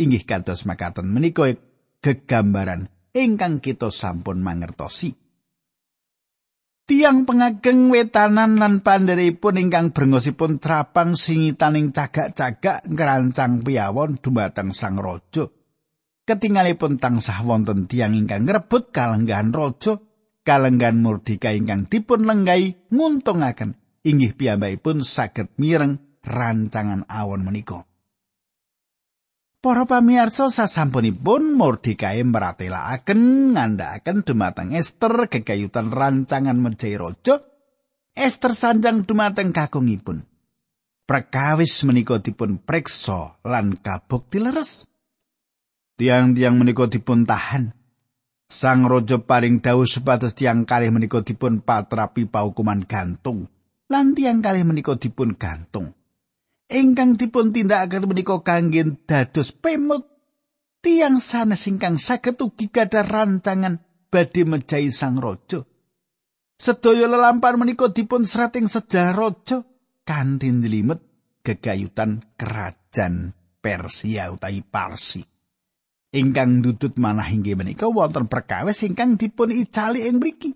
Inggih 0.00 0.24
kados 0.24 0.64
makaten 0.64 1.12
menika 1.12 1.52
gegambaran 2.00 2.88
ingkang 3.12 3.60
kita 3.60 3.92
sampun 3.92 4.40
mangertosi. 4.40 5.25
Tiang 6.86 7.26
pengageng 7.26 7.90
wetanan 7.90 8.62
lan 8.62 8.78
pandheripun 8.78 9.58
ingkang 9.58 9.90
brengosipun 9.90 10.62
trapang 10.62 11.18
singitaning 11.18 11.90
cagak-cagak 11.90 12.86
ngerancang 12.86 13.66
piyawon 13.66 14.22
dumateng 14.22 14.70
sang 14.70 14.94
raja. 14.94 15.50
Ketingalipun 16.22 17.02
tansah 17.02 17.42
wonten 17.42 17.90
tiang 17.90 18.14
ingkang 18.14 18.46
ngrebut 18.46 18.94
kalenggahan 18.94 19.50
raja 19.50 19.98
kalenggan 20.46 21.02
murdika 21.02 21.50
ingkang 21.50 21.90
dipun 21.90 22.22
lenggai 22.22 22.78
nguntungaken 22.94 23.74
inggih 24.06 24.38
piyambakipun 24.38 25.02
saged 25.02 25.58
mireng 25.58 25.98
rancangan 26.22 27.02
awon 27.10 27.42
menika. 27.42 27.82
Para 29.66 29.82
pamirsa 29.82 30.46
sasampunipun 30.46 31.58
Mordekai 31.58 32.22
meratelaken 32.22 33.50
ngandhakaken 33.58 34.22
dumateng 34.22 34.70
Esther 34.78 35.26
gegayutan 35.26 35.90
rancangan 35.90 36.54
Mejai 36.54 36.94
Raja. 36.94 37.42
Esther 38.14 38.54
sanjang 38.54 39.02
dumateng 39.02 39.50
kakungipun. 39.50 40.22
Perkawis 41.02 41.82
menika 41.82 42.22
dipun 42.22 42.62
preksa 42.62 43.42
lan 43.42 43.74
kabukti 43.82 44.38
leres. 44.38 44.86
Tiang-tiang 45.98 46.62
menika 46.62 46.86
dipun 46.86 47.26
tahan 47.26 47.74
Sang 48.46 48.86
raja 48.86 49.18
paring 49.18 49.58
dawuh 49.58 49.90
supados 49.90 50.38
tiang 50.38 50.62
kalih 50.62 50.94
menika 50.94 51.26
dipun 51.26 51.58
patrapi 51.58 52.30
paukuman 52.30 52.86
gantung 52.86 53.50
lan 53.90 54.14
tiang 54.14 54.38
kalih 54.46 54.62
menika 54.62 54.94
dipun 54.94 55.34
gantung. 55.34 55.90
Ingkang 56.66 57.14
dipun 57.14 57.54
tindakaken 57.54 58.10
menika 58.10 58.42
kangge 58.42 58.82
dados 59.06 59.54
pemut 59.54 60.02
tiang 60.82 61.22
sanes 61.22 61.62
ingkang 61.70 61.94
saged 61.94 62.42
ugi 62.42 62.74
gadah 62.74 63.06
rancangan 63.06 63.78
badhe 64.10 64.42
mejahi 64.42 64.90
sang 64.90 65.22
raja. 65.22 65.62
Sedaya 66.58 67.06
lelampahan 67.06 67.62
menika 67.62 67.94
dipun 67.94 68.26
serating 68.26 68.66
sejarah 68.66 69.14
raja 69.14 69.62
kanthi 70.02 70.50
njlimet 70.50 70.98
gegayutan 71.46 72.34
kerajaan 72.34 73.30
Persia 73.62 74.34
utawi 74.34 74.66
Parsi. 74.66 75.22
ingkang 76.16 76.64
ndudut 76.64 76.96
manah 76.96 77.28
inggih 77.28 77.60
menika 77.60 77.86
wonten 77.92 78.26
perkawis 78.26 78.80
ingkang 78.88 79.20
dipun 79.20 79.52
icali 79.52 80.08
ing 80.08 80.16
mriki. 80.16 80.50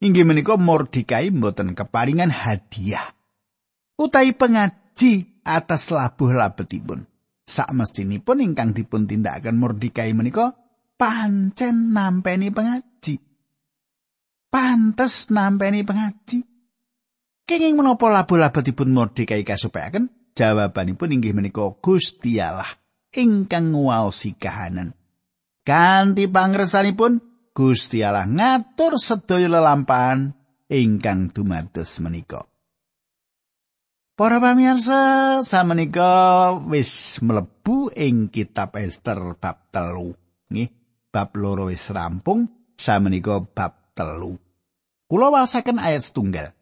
Inggih 0.00 0.24
menika 0.24 0.56
Mordikai 0.56 1.28
mboten 1.28 1.76
keparingan 1.76 2.32
hadiah 2.32 3.19
utawi 4.00 4.32
pengaji 4.32 5.44
atas 5.44 5.92
labuh 5.92 6.32
labetipun. 6.32 7.04
Sak 7.44 7.68
mestinipun 7.76 8.40
ingkang 8.40 8.72
dipun 8.72 9.04
tindakaken 9.04 9.60
Mordikai 9.60 10.16
menika 10.16 10.56
pancen 10.96 11.92
nampeni 11.92 12.48
pengaji. 12.48 13.20
Pantes 14.48 15.28
nampeni 15.28 15.84
pengaji. 15.84 16.40
Kenging 17.44 17.76
menapa 17.76 18.08
labuh 18.08 18.40
labetipun 18.40 18.88
Mordikai 18.96 19.44
kasupayaken? 19.44 20.32
Jawabanipun 20.32 21.12
inggih 21.12 21.34
menika 21.36 21.68
Gusti 21.82 22.40
Allah. 22.40 22.80
ingkang 23.10 23.74
nguwaosi 23.74 24.38
kahanan. 24.38 24.94
Kanthi 25.66 26.30
pangresanipun 26.30 27.18
Gusti 27.50 28.06
Allah 28.06 28.30
ngatur 28.30 28.96
sedaya 28.96 29.50
lelampahan 29.50 30.32
ingkang 30.70 31.34
dumados 31.34 31.98
menika. 31.98 32.49
Para 34.20 34.36
pamirsa, 34.36 35.40
samenika 35.40 36.52
wis 36.68 37.24
mlebu 37.24 37.88
ing 37.96 38.28
kitab 38.28 38.76
Ester 38.76 39.16
bab 39.40 39.72
telu. 39.72 40.12
Nggih, 40.52 40.68
bab 41.08 41.32
loro 41.40 41.72
wis 41.72 41.88
rampung, 41.88 42.44
samenika 42.76 43.40
bab 43.40 43.96
telu. 43.96 44.36
Kula 45.08 45.32
wasaken 45.32 45.80
ayat 45.80 46.04
setunggal. 46.04 46.52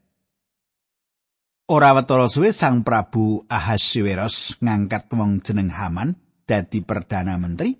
Ora 1.67 1.91
wetara 1.99 2.31
suwe 2.31 2.55
Sang 2.55 2.87
Prabu 2.87 3.43
Ahasiweros 3.51 4.55
ngangkat 4.63 5.11
wong 5.11 5.43
jeneng 5.43 5.67
Haman 5.67 6.15
dadi 6.47 6.79
perdana 6.79 7.35
menteri. 7.35 7.75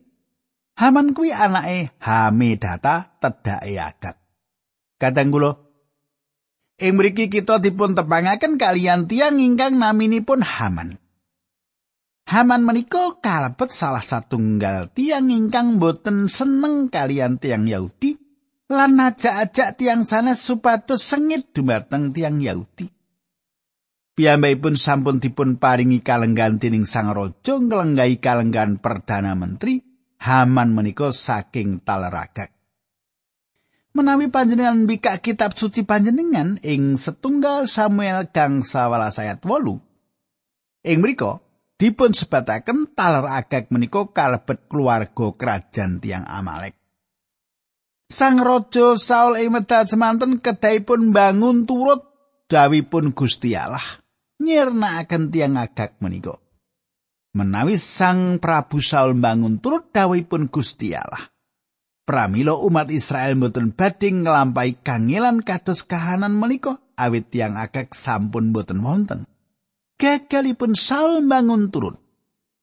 Haman 0.76 1.16
kuwi 1.16 1.32
anake 1.32 1.96
Hamedata 2.04 3.16
tedhake 3.16 3.80
Agag. 3.80 4.20
Kadang 5.00 5.32
kula 5.32 5.69
Ing 6.80 6.96
mriki 6.96 7.28
kita 7.28 7.60
dipun 7.60 7.92
tepangaken 7.92 8.56
kalian 8.56 9.04
tiang 9.04 9.36
ingkang 9.36 9.76
naminipun 9.76 10.40
Haman. 10.40 10.96
Haman 12.24 12.62
menika 12.64 13.20
kalebet 13.20 13.68
salah 13.68 14.00
satunggal 14.00 14.88
tiang 14.96 15.28
ingkang 15.28 15.76
boten 15.76 16.32
seneng 16.32 16.88
kalian 16.88 17.36
tiang 17.36 17.68
Yahudi 17.68 18.16
lan 18.70 18.96
ajak-ajak 19.02 19.76
tiang 19.76 20.08
sanes 20.08 20.40
supados 20.40 21.04
sengit 21.04 21.52
dumateng 21.52 22.16
tiang 22.16 22.40
Yahudi. 22.40 22.88
Piyambakipun 24.14 24.80
sampun 24.80 25.20
dipun 25.20 25.60
paringi 25.60 26.00
kalenggan 26.00 26.64
tining 26.64 26.88
sang 26.88 27.12
raja 27.12 27.60
nglenggahi 27.60 28.24
kalenggan 28.24 28.80
perdana 28.80 29.36
menteri 29.36 29.84
Haman 30.20 30.76
menika 30.76 31.16
saking 31.16 31.84
taleragak. 31.84 32.59
Menawi 34.00 34.32
panjenengan 34.32 34.88
mbikak 34.88 35.20
kitab 35.20 35.52
suci 35.60 35.84
panjenengan 35.84 36.56
ing 36.64 36.96
setunggal 36.96 37.68
Samuel 37.68 38.32
gang 38.32 38.64
sawalas 38.64 39.20
ayat 39.20 39.44
wolu. 39.44 39.84
Ing 40.88 41.04
mriko 41.04 41.44
dipun 41.76 42.16
sebataken 42.16 42.96
taler 42.96 43.28
agak 43.28 43.68
menika 43.68 44.08
kalebet 44.16 44.72
keluarga 44.72 45.36
kerajaan 45.36 46.00
tiang 46.00 46.24
Amalek. 46.24 46.80
Sang 48.08 48.40
Raja 48.40 48.96
Saul 48.96 49.44
ing 49.44 49.52
medal 49.52 49.84
semanten 49.84 50.40
kedahipun 50.40 51.12
bangun 51.12 51.68
turut 51.68 52.08
dawipun 52.48 53.12
Gusti 53.12 53.54
Allah 53.54 53.84
nyirnakaken 54.40 55.30
tiang 55.30 55.60
agak 55.60 56.00
menika. 56.00 56.40
Menawi 57.36 57.76
Sang 57.76 58.40
Prabu 58.42 58.80
Saul 58.80 59.20
bangun 59.20 59.60
turut 59.60 59.92
dawipun 59.92 60.48
Gusti 60.50 60.96
Allah 60.96 61.30
pramila 62.10 62.58
umat 62.58 62.90
Israel 62.90 63.38
mboten 63.38 63.78
badhe 63.78 64.10
nglampahi 64.10 64.82
kangelan 64.82 65.46
kados 65.46 65.86
kahanan 65.86 66.34
menika 66.34 66.82
awit 66.98 67.30
tiang 67.30 67.54
akeh 67.54 67.94
sampun 67.94 68.50
boten 68.50 68.82
wonten. 68.82 69.30
Gagalipun 70.02 70.74
Saul 70.74 71.22
bangun 71.30 71.70
turun. 71.70 72.02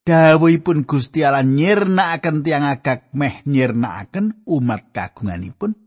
Dawuhipun 0.03 0.83
Gusti 0.83 1.23
Allah 1.23 1.47
nyirnakaken 1.47 2.43
tiang 2.43 2.67
agak 2.67 3.15
meh 3.15 3.47
nyirnakaken 3.47 4.43
umat 4.51 4.91
kagunganipun. 4.91 5.79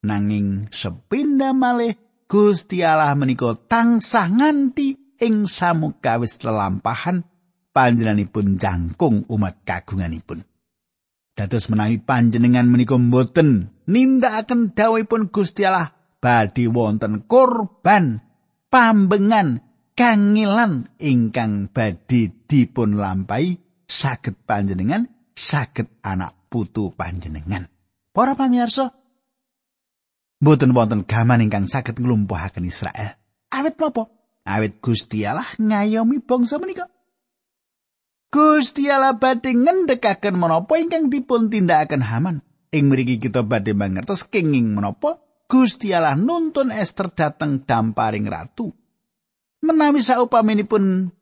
Nanging 0.00 0.72
sepindah 0.72 1.52
malih 1.52 2.00
Gusti 2.24 2.80
Allah 2.80 3.12
menika 3.12 3.52
tansah 3.60 4.32
nganti 4.32 5.20
ing 5.20 5.44
samukawis 5.44 6.40
lelampahan 6.40 7.28
panjenenganipun 7.76 8.56
jangkung 8.56 9.28
umat 9.28 9.60
kagunganipun. 9.68 10.53
Dados 11.34 11.66
menawi 11.66 11.98
panjenengan 11.98 12.70
menika 12.70 12.94
mboten 12.94 13.74
nindakaken 13.90 14.70
dawuhipun 14.70 15.34
Gusti 15.34 15.66
Allah 15.66 15.90
badhe 16.22 16.70
wonten 16.70 17.26
korban 17.26 18.22
pambengan 18.70 19.58
kangilan 19.98 20.94
ingkang 21.02 21.74
badhe 21.74 22.30
dipun 22.46 22.94
lampahi 23.02 23.58
saged 23.90 24.46
panjenengan 24.46 25.10
saged 25.34 25.90
anak 26.06 26.46
putu 26.46 26.94
panjenengan. 26.94 27.66
Para 28.14 28.38
pamirsa, 28.38 28.94
mboten 30.38 30.70
wonten 30.70 31.02
gaman 31.02 31.42
ingkang 31.42 31.66
saged 31.66 31.98
nglumpuhaken 31.98 32.62
Israel. 32.62 33.18
Awit 33.50 33.74
napa? 33.82 34.06
Awit 34.46 34.78
Gusti 34.78 35.26
Allah 35.26 35.50
ngayomi 35.58 36.22
bangsa 36.22 36.62
menika. 36.62 36.93
Gusti 38.34 38.90
Allah 38.90 39.14
badhe 39.14 39.54
ngendhekaken 39.54 40.34
menapa 40.34 40.74
ingkang 40.74 41.06
dipun 41.06 41.54
tindakaken 41.54 42.02
Haman. 42.02 42.42
Ing 42.74 42.90
mriki 42.90 43.22
kita 43.22 43.46
badhe 43.46 43.78
mangertos 43.78 44.26
kenging 44.26 44.74
menapa 44.74 45.22
Gusti 45.46 45.94
Allah 45.94 46.18
nuntun 46.18 46.74
Esther 46.74 47.14
dateng 47.14 47.62
damparing 47.62 48.26
ratu. 48.26 48.74
Menawi 49.62 50.02
saupaminipun 50.02 51.14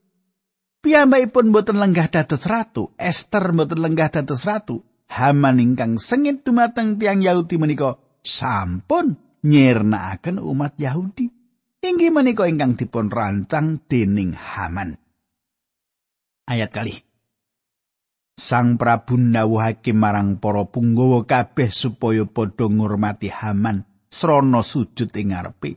piyambakipun 0.80 1.52
boten 1.52 1.84
lenggah 1.84 2.08
dados 2.08 2.48
ratu, 2.48 2.96
Esther 2.96 3.52
boten 3.52 3.84
lenggah 3.84 4.08
dados 4.08 4.48
ratu, 4.48 4.80
Haman 5.12 5.60
ingkang 5.60 6.00
sengit 6.00 6.40
dumateng 6.48 6.96
tiang 6.96 7.20
Yahudi 7.20 7.60
menika 7.60 8.00
sampun 8.24 9.20
nyirnakaken 9.44 10.40
umat 10.40 10.80
Yahudi. 10.80 11.28
Inggih 11.84 12.08
menika 12.08 12.48
ingkang 12.48 12.80
dipun 12.80 13.12
rancang 13.12 13.84
dening 13.84 14.32
Haman. 14.32 15.01
Ayat 16.46 16.70
kali. 16.70 16.94
Sang 18.32 18.80
Prabu 18.80 19.20
nawuhake 19.20 19.92
marang 19.92 20.40
para 20.40 20.64
punggawa 20.64 21.28
kabeh 21.28 21.68
supaya 21.68 22.24
padha 22.24 22.66
ngurmati 22.66 23.28
Haman 23.28 23.84
srana 24.08 24.64
sujud 24.64 25.12
ing 25.12 25.36
ngarepe. 25.36 25.76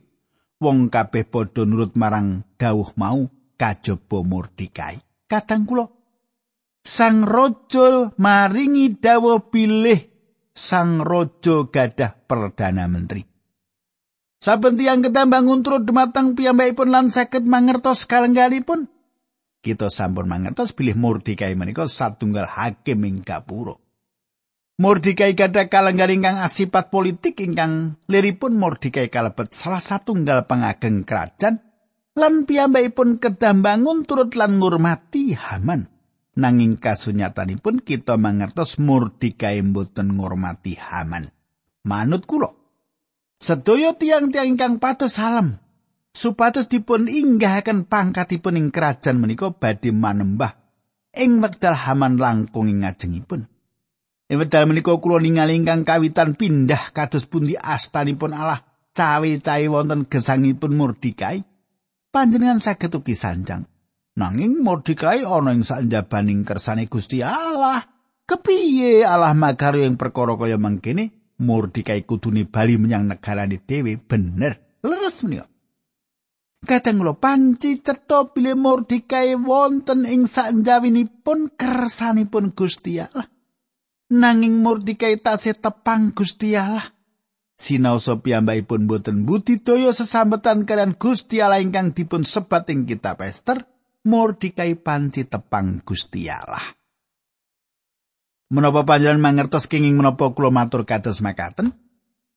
Wong 0.58 0.88
kabeh 0.88 1.28
padha 1.28 1.68
nurut 1.68 1.92
marang 2.00 2.48
dawuh 2.56 2.96
mau 2.96 3.28
kajaba 3.60 4.18
Mordekai. 4.24 4.96
Kadang 5.28 5.68
kula 5.68 5.86
Sang 6.86 7.26
Raja 7.26 8.14
maringi 8.14 8.94
dawuh 8.94 9.50
pilih 9.50 10.00
Sang 10.56 11.02
Raja 11.02 11.66
gadah 11.68 12.14
perdana 12.24 12.88
menteri. 12.88 13.26
Saben 14.40 14.78
tiyang 14.78 15.02
ketambang 15.02 15.50
untrut 15.50 15.82
dumateng 15.84 16.38
piyambakipun 16.38 16.88
lan 16.94 17.10
saged 17.10 17.44
mangertos 17.44 18.06
kalenggalipun 18.06 18.86
kita 19.66 19.90
sampun 19.90 20.30
mangertos 20.30 20.70
bilih 20.70 20.94
Mordekai 20.94 21.58
menika 21.58 21.90
satunggal 21.90 22.46
hakim 22.46 23.02
ing 23.02 23.26
gapura. 23.26 23.74
Mordekai 24.78 25.34
gadah 25.34 25.66
kalenggan 25.66 26.22
ingkang 26.22 26.38
asipat 26.38 26.94
politik 26.94 27.42
ingkang 27.42 27.98
liripun 28.06 28.54
Mordekai 28.54 29.10
kalebet 29.10 29.50
salah 29.50 29.82
satunggal 29.82 30.46
pengageng 30.46 31.02
kerajaan 31.02 31.58
lan 32.14 32.46
piyambakipun 32.46 33.18
kedah 33.18 33.58
bangun 33.58 34.06
turut 34.06 34.38
lan 34.38 34.62
ngurmati 34.62 35.34
Haman. 35.34 35.90
Nanging 36.36 36.78
kasunyatanipun 36.78 37.82
kita 37.82 38.14
mangertos 38.20 38.78
Mordekai 38.78 39.58
mboten 39.66 40.14
ngurmati 40.14 40.78
Haman. 40.78 41.26
Manut 41.82 42.22
kula 42.22 42.54
sedaya 43.42 43.92
tiang-tiang 43.98 44.54
ingkang 44.54 44.80
patos 44.80 45.18
salam 45.18 45.60
supados 46.16 46.72
dipun 46.72 47.12
inggahaken 47.12 47.84
pangkatipun 47.84 48.56
ing 48.56 48.68
kerajaan 48.72 49.20
menika 49.20 49.52
badhe 49.52 49.92
manembah 49.92 50.56
ing 51.12 51.44
wekdal 51.44 51.76
Haman 51.76 52.16
langkung 52.16 52.72
ing 52.72 52.84
ngajengipun. 52.84 53.44
Ing 54.32 54.36
wekdal 54.40 54.64
menika 54.64 54.96
kula 54.96 55.20
ningali 55.20 55.60
ingkang 55.60 55.84
kawitan 55.84 56.40
pindah 56.40 56.96
kados 56.96 57.28
pundi 57.28 57.52
astanipun 57.54 58.32
Allah 58.32 58.64
cawe-cawe 58.96 59.66
wonten 59.68 60.08
gesangipun 60.08 60.72
Mordekai. 60.72 61.44
Panjenengan 62.08 62.64
saged 62.64 62.96
ugi 62.96 63.12
sanjang. 63.12 63.68
Nanging 64.16 64.64
Mordekai 64.64 65.20
ana 65.28 65.52
ing 65.52 65.68
sanjabaning 65.68 66.48
kersane 66.48 66.88
Gusti 66.88 67.20
Allah. 67.20 67.84
Kepiye 68.26 69.04
Allah 69.04 69.36
makarya 69.36 69.84
ing 69.84 70.00
perkara 70.00 70.34
kaya 70.40 70.56
mangkene? 70.56 71.36
Mordekai 71.36 72.08
kudune 72.08 72.48
bali 72.48 72.80
menyang 72.80 73.04
negarane 73.04 73.60
dhewe 73.60 74.00
bener. 74.00 74.80
Leres 74.80 75.20
menika. 75.20 75.55
Kadang 76.66 76.98
kula 76.98 77.14
panci 77.14 77.78
cetha 77.78 78.26
bilih 78.34 78.58
Mordekai 78.58 79.38
wonten 79.38 80.02
ing 80.02 80.26
sanjawinipun 80.26 81.54
kersanipun 81.54 82.58
Gusti 82.58 82.98
Allah. 82.98 83.30
Nanging 84.10 84.66
Mordekai 84.66 85.22
tasih 85.22 85.54
tepang 85.54 86.10
Gusti 86.10 86.58
Allah. 86.58 86.90
Sinaosa 87.54 88.18
piyambakipun 88.18 88.90
boten 88.90 89.22
budidaya 89.22 89.94
sesambetan 89.94 90.66
kalian 90.66 90.98
Gusti 90.98 91.38
Allah 91.38 91.62
ingkang 91.62 91.94
dipun 91.94 92.26
sebat 92.26 92.66
ing 92.66 92.82
kitab 92.82 93.22
Ester, 93.22 93.62
Mordekai 94.02 94.74
panci 94.74 95.22
tepang 95.22 95.86
Gusti 95.86 96.26
Allah. 96.26 96.66
Menapa 98.50 98.82
panjenengan 98.82 99.22
mangertos 99.22 99.70
kenging 99.70 99.94
menapa 99.94 100.34
kula 100.34 100.50
matur 100.50 100.82
kados 100.82 101.22
makaten? 101.22 101.78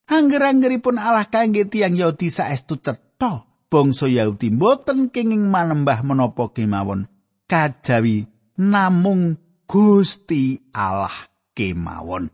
Angger-anggeripun 0.06 1.02
Allah 1.02 1.26
kangge 1.26 1.65
tiyang 1.65 1.98
Yahudi 1.98 2.30
saestu 2.30 2.78
cetha 2.78 3.49
bangsa 3.70 4.10
Yahudi 4.10 4.50
boten 4.50 5.14
kenging 5.14 5.48
manembah 5.48 6.02
menapa 6.02 6.50
kemawon 6.50 7.06
kajawi 7.46 8.26
namung 8.58 9.38
Gusti 9.70 10.58
Allah 10.74 11.14
kemawon. 11.54 12.34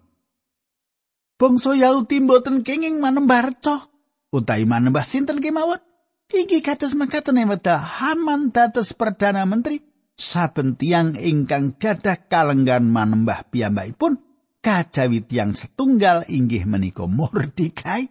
Bangsa 1.36 1.76
Yahudi 1.76 2.24
mboten 2.24 2.64
kenging 2.64 3.04
manembah 3.04 3.52
reca 3.52 3.92
utawi 4.32 4.64
manembah 4.64 5.04
sinten 5.04 5.44
kemawon? 5.44 5.84
Iki 6.32 6.64
kados 6.64 6.96
makaten 6.96 7.38
wedal 7.46 7.78
Haman 7.78 8.56
dados 8.56 8.96
perdana 8.96 9.44
menteri 9.44 9.84
saben 10.16 10.80
tiang 10.80 11.20
ingkang 11.20 11.76
gadah 11.76 12.32
kalenggan 12.32 12.88
manembah 12.88 13.44
piyambakipun 13.52 14.24
kajawi 14.64 15.22
tiang 15.28 15.54
setunggal 15.54 16.24
inggih 16.32 16.64
menika 16.66 17.06
Mordekai 17.06 18.10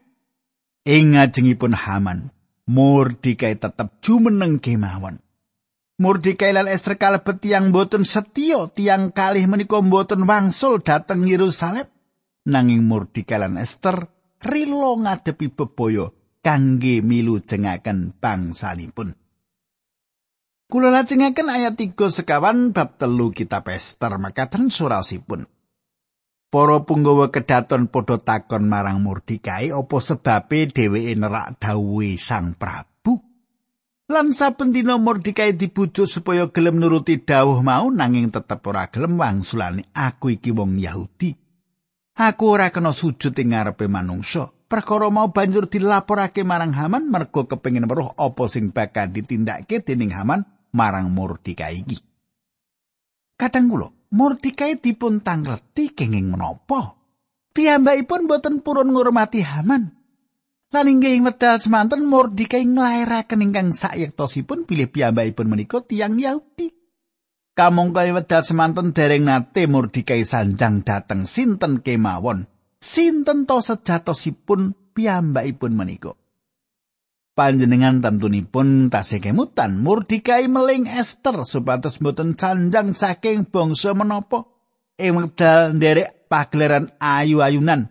ing 0.84 1.16
ngajengipun 1.16 1.72
Haman 1.74 2.33
Mordekai 2.64 3.60
tetep 3.60 4.00
jumeneng 4.00 4.60
kemawon 4.60 5.20
Mordekai 6.00 6.50
lan 6.50 6.66
Esther 6.66 6.98
kalebet 6.98 7.38
tiang 7.44 7.70
boten 7.70 8.02
setio 8.02 8.72
tiang 8.72 9.14
kalih 9.14 9.46
menika 9.46 9.78
boten 9.84 10.24
wangsul 10.24 10.80
dhateng 10.80 11.28
Yerusalem 11.28 11.86
nanging 12.48 12.82
Mordekai 12.88 13.38
lan 13.38 13.60
Esther 13.60 14.10
rilo 14.44 14.96
ngadepi 15.00 15.52
bebaya 15.52 16.08
kangge 16.44 17.00
milu 17.00 17.40
jengaken 17.40 18.12
bangsanipun. 18.20 19.16
Kula 20.68 20.92
lajengaken 20.92 21.48
ayat 21.48 21.80
3 21.80 21.96
sekawan 21.96 22.76
bab 22.76 23.00
telu 23.00 23.32
kitab 23.32 23.68
Esther 23.72 24.20
makaten 24.20 24.68
surasipun. 24.68 25.48
Para 26.54 26.86
punggawa 26.86 27.34
kedaton 27.34 27.90
padha 27.90 28.14
takon 28.14 28.70
marang 28.70 29.02
Mordekai 29.02 29.74
apa 29.74 29.98
sebabe 29.98 30.70
dheweke 30.70 31.18
nerak 31.18 31.58
dawuhe 31.58 32.14
Sang 32.14 32.54
Prabu. 32.54 33.18
Lan 34.06 34.30
saben 34.30 34.70
dina 34.70 34.94
Mordekai 34.94 35.58
dibujuk 35.58 36.06
supaya 36.06 36.46
gelem 36.54 36.78
nuruti 36.78 37.18
dawuh 37.18 37.58
mau 37.58 37.90
nanging 37.90 38.30
tetep 38.30 38.62
ora 38.70 38.86
gelem 38.86 39.18
wangsulane 39.18 39.90
aku 39.90 40.38
iki 40.38 40.54
wong 40.54 40.78
Yahudi. 40.78 41.34
Aku 42.22 42.54
ora 42.54 42.70
kena 42.70 42.94
sujud 42.94 43.34
ing 43.34 43.50
ngarepe 43.50 43.90
manungsa. 43.90 44.54
Perkara 44.70 45.10
mau 45.10 45.34
banjur 45.34 45.66
dilaporake 45.66 46.46
marang 46.46 46.70
Haman 46.70 47.10
mergo 47.10 47.50
kepengin 47.50 47.90
weruh 47.90 48.14
apa 48.14 48.46
sing 48.46 48.70
bakal 48.70 49.10
ditindakake 49.10 49.82
dening 49.82 50.14
Haman 50.14 50.46
marang 50.70 51.10
Mordekai 51.10 51.82
iki. 51.82 52.13
Kadang 53.34 53.66
kula, 53.66 53.90
Mordekai 54.14 54.78
dipun 54.78 55.18
tangleti 55.18 55.90
kenging 55.90 56.30
menapa? 56.30 56.94
Piyambakipun 57.50 58.30
boten 58.30 58.62
purun 58.62 58.94
ngurmati 58.94 59.42
Haman. 59.42 59.90
Lan 60.74 60.90
inggih 60.90 61.22
medal 61.22 61.58
semanten 61.58 62.06
Mordekai 62.06 62.66
nglairaken 62.66 63.46
ingkang 63.46 63.70
sayektosipun 63.74 64.66
bilih 64.66 64.90
piyambakipun 64.90 65.46
menika 65.50 65.82
tiyang 65.82 66.18
Yahudi. 66.18 66.70
Kamangka 67.54 68.02
wedal 68.10 68.42
semanten 68.42 68.90
dereng 68.90 69.30
nate 69.30 69.70
Mordekai 69.70 70.26
sanjang 70.26 70.82
dateng 70.82 71.30
sinten 71.30 71.82
kemawon. 71.82 72.50
Sinten 72.82 73.46
to 73.46 73.62
sejatosipun 73.62 74.94
piyambakipun 74.94 75.78
menika. 75.78 76.18
Panjenengan 77.34 77.98
tentunipun 77.98 78.94
tasih 78.94 79.18
kemutan 79.18 79.82
Mordekai 79.82 80.46
meling 80.46 80.86
Esther 80.86 81.42
supados 81.42 81.98
mboten 81.98 82.38
sanjang 82.38 82.94
saking 82.94 83.50
bangsa 83.50 83.90
menapa. 83.90 84.46
Ing 84.94 85.18
wedal 85.18 85.74
nderek 85.74 86.30
pagelaran 86.30 86.94
ayu-ayunan 87.02 87.90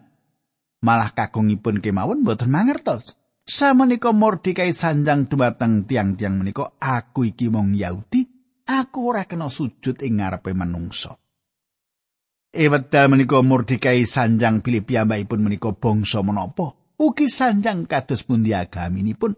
malah 0.79 1.11
kakungipun 1.11 1.83
kemawon 1.83 2.23
mboten 2.23 2.47
mangertos. 2.47 3.19
Samenika 3.43 4.15
Mordekai 4.15 4.71
sanjang 4.71 5.27
dumateng 5.27 5.83
tiang-tiang 5.83 6.39
menika 6.39 6.79
aku 6.79 7.27
iki 7.27 7.51
wong 7.51 7.75
Yahudi 7.75 8.23
aku 8.63 9.11
ora 9.11 9.27
kena 9.27 9.51
sujud 9.51 9.99
ing 9.99 10.23
ngarepe 10.23 10.55
manungsa. 10.55 11.19
Ewedal 12.55 13.11
menika 13.11 13.43
Mordekai 13.43 14.07
sanjang 14.07 14.63
pilih 14.63 14.87
piyambakipun 14.87 15.43
menika 15.43 15.75
bangsa 15.75 16.23
menapa? 16.23 16.82
Ugi 17.01 17.25
sanjang 17.25 17.89
kados 17.89 18.21
pundi 18.21 18.53
agaminipun? 18.53 19.33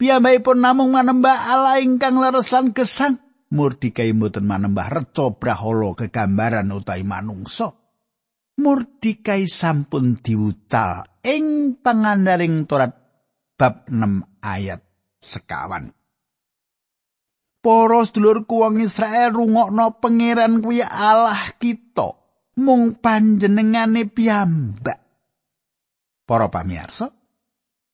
Piyambakipun 0.00 0.58
namung 0.58 0.90
manembah 0.90 1.46
Allah 1.46 1.78
ingkang 1.78 2.18
leres 2.18 2.50
lan 2.50 2.72
gesang. 2.74 3.20
Mordekai 3.52 4.16
mboten 4.16 4.48
manembah 4.48 4.88
reca 4.88 5.28
brahala 5.36 5.92
kegambaran 5.92 6.72
utawi 6.72 7.04
manungsa. 7.04 7.70
Mordekai 8.56 9.44
sampun 9.44 10.18
diucal 10.24 11.04
ing 11.20 11.76
pangandaring 11.78 12.64
Torat 12.64 12.96
bab 13.60 13.86
6 13.86 14.42
ayat 14.42 14.80
sekawan. 15.20 15.92
Para 17.62 18.00
sedulurku 18.02 18.66
wong 18.66 18.82
Israel 18.82 19.38
rungokno 19.38 20.02
pangeran 20.02 20.58
kuwi 20.64 20.82
Allah 20.82 21.54
kita 21.62 22.18
mung 22.58 22.98
panjenengane 22.98 24.10
piyambak. 24.10 25.01
Para 26.32 26.48
pamirsa, 26.48 27.12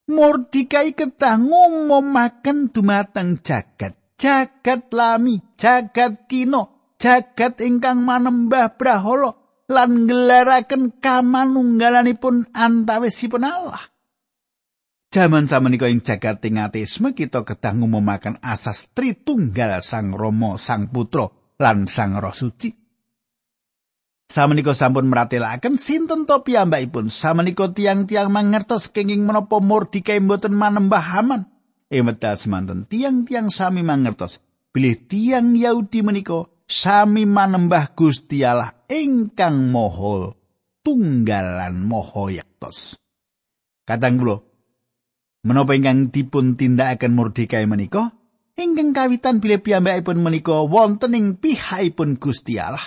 Mordikai 0.07 0.95
kedah 0.95 1.43
ngumumaken 1.43 2.71
dumateng 2.71 3.43
jagat, 3.43 3.99
jagat 4.15 4.87
lami, 4.95 5.43
jagat 5.59 6.23
kino, 6.31 6.95
jagat 6.95 7.59
ingkang 7.59 7.99
manembah 7.99 8.79
brahala 8.79 9.35
lan 9.67 10.07
ngelaraken 10.07 11.03
kamanunggalanipun 11.03 12.55
antawisipun 12.55 13.43
Allah. 13.43 13.83
Jaman 15.11 15.51
samenika 15.51 15.91
ing 15.91 15.99
jagat 15.99 16.39
ateisme 16.39 17.11
kita 17.11 17.43
kedah 17.43 17.75
ngumumaken 17.75 18.39
asas 18.39 18.87
Tritunggal 18.95 19.83
Sang 19.83 20.15
Rama, 20.15 20.55
Sang 20.55 20.87
Putra 20.87 21.27
lan 21.59 21.91
Sang 21.91 22.15
Roh 22.15 22.31
Suci. 22.31 22.71
Samenika 24.29 24.77
sampun 24.77 25.09
meratelaken 25.09 25.81
sinten 25.81 26.29
to 26.29 26.45
piyambakipun. 26.45 27.09
Samenika 27.09 27.73
tiang-tiang 27.73 28.29
mangertos 28.29 28.93
kenging 28.93 29.25
menapa 29.25 29.57
Mordekai 29.57 30.21
mboten 30.21 30.53
manembah 30.53 31.01
Haman. 31.01 31.49
Emeta 31.89 32.37
semanten 32.37 32.85
tiang-tiang 32.85 33.49
sami 33.49 33.81
mangertos 33.81 34.37
bilih 34.69 35.09
tiang 35.09 35.57
Yahudi 35.57 36.05
menika 36.05 36.45
sami 36.69 37.25
manembah 37.25 37.97
Gusti 37.97 38.45
Allah 38.45 38.69
ingkang 38.85 39.73
moho 39.73 40.37
tunggalan 40.85 41.81
moho 41.81 42.29
yaktos. 42.29 43.01
Kadang 43.89 44.21
kula 44.21 44.37
Menapa 45.39 45.73
ingkang 45.73 46.13
dipun 46.13 46.53
tindakaken 46.53 47.17
Mordekai 47.17 47.65
menika? 47.65 48.13
Ingkang 48.59 48.93
kawitan 48.93 49.41
bilih 49.41 49.63
piyambakipun 49.63 50.21
menika 50.21 50.61
wonten 50.67 51.17
ing 51.17 51.41
pihakipun 51.41 52.21
Gusti 52.21 52.61
Allah. 52.61 52.83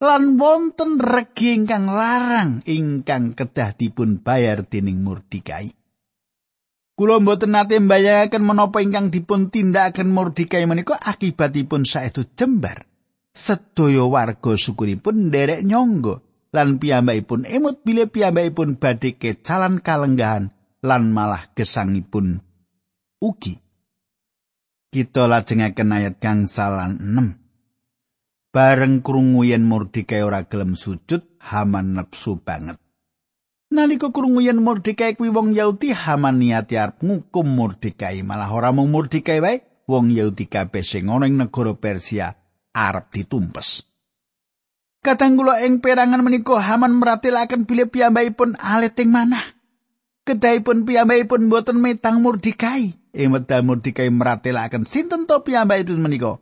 Lan 0.00 0.40
wonten 0.40 0.96
regi 0.96 1.60
ingkang 1.60 1.84
larang 1.92 2.64
ingkang 2.64 3.36
kedah 3.36 3.76
dipun 3.76 4.24
bayar 4.24 4.64
dening 4.64 5.04
Mordekai. 5.04 5.76
Kula 6.96 7.20
mboten 7.20 7.52
nate 7.52 7.76
mbayangaken 7.76 8.40
menapa 8.40 8.80
ingkang 8.80 9.12
dipun 9.12 9.52
tindakaken 9.52 10.08
Mordekai 10.08 10.64
menika 10.64 10.96
akibatipun 10.96 11.84
saestu 11.84 12.24
jembar. 12.32 12.88
Sedaya 13.36 14.08
warga 14.08 14.56
sukunipun 14.56 15.28
nderek 15.28 15.68
nyangga 15.68 16.24
lan 16.56 16.80
piyambakipun 16.80 17.44
emut 17.44 17.84
bilih 17.84 18.08
piyambakipun 18.08 18.80
badhe 18.80 19.20
kecalan 19.20 19.84
kalenggahan 19.84 20.48
lan 20.80 21.12
malah 21.12 21.44
gesangipun 21.52 22.40
ugi. 23.20 23.60
Kita 24.90 25.28
lajengaken 25.28 25.92
ayat 25.92 26.16
kang 26.18 26.48
salan 26.48 26.98
6. 26.98 27.39
Bareng 28.50 28.98
krungu 29.06 29.46
yen 29.46 29.62
Mordekai 29.62 30.26
ora 30.26 30.42
gelem 30.42 30.74
sujud, 30.74 31.22
Haman 31.38 31.94
nepsu 31.94 32.42
banget. 32.42 32.82
Nalika 33.70 34.10
krungu 34.10 34.42
yen 34.42 34.58
Mordekai 34.58 35.14
kuwi 35.14 35.30
wong 35.30 35.54
Yahudi, 35.54 35.94
Haman 35.94 36.42
niati 36.42 36.74
arep 36.74 36.98
ngukum 36.98 37.46
Mordekai, 37.46 38.26
malah 38.26 38.50
ora 38.50 38.74
mung 38.74 38.90
Mordekai 38.90 39.38
wae, 39.38 39.62
wong 39.86 40.10
Yahudi 40.10 40.50
kabeh 40.50 40.82
sing 40.82 41.06
ana 41.06 41.30
ing 41.30 41.38
negara 41.38 41.78
Persia 41.78 42.34
arep 42.74 43.14
ditumpes. 43.14 43.86
Kadang 44.98 45.38
kula 45.38 45.62
ing 45.62 45.78
perangan 45.78 46.18
menika 46.20 46.58
Haman 46.58 46.98
meratelaken 46.98 47.70
bilih 47.70 47.86
piyambakipun 47.86 48.58
alit 48.58 48.98
ing 48.98 49.14
manah. 49.14 49.60
kedahipun 50.30 50.86
piyambakipun 50.86 51.50
boten 51.50 51.78
metang 51.82 52.22
Mordekai. 52.22 52.94
Ing 53.10 53.28
wekdal 53.34 53.66
Mordekai 53.66 54.06
meratelaken 54.10 54.86
sinten 54.86 55.26
to 55.26 55.42
piyambakipun 55.42 55.98
menika. 55.98 56.38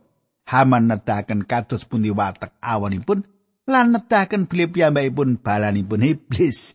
Haman 0.49 0.89
nedahaken 0.89 1.45
kados 1.45 1.85
pundi 1.85 2.09
watek 2.09 2.57
awanipun 2.57 3.21
lan 3.69 3.93
nedahaken 3.93 4.49
bilih 4.49 4.73
piyambakipun 4.73 5.37
balanipun 5.37 6.01
iblis. 6.01 6.73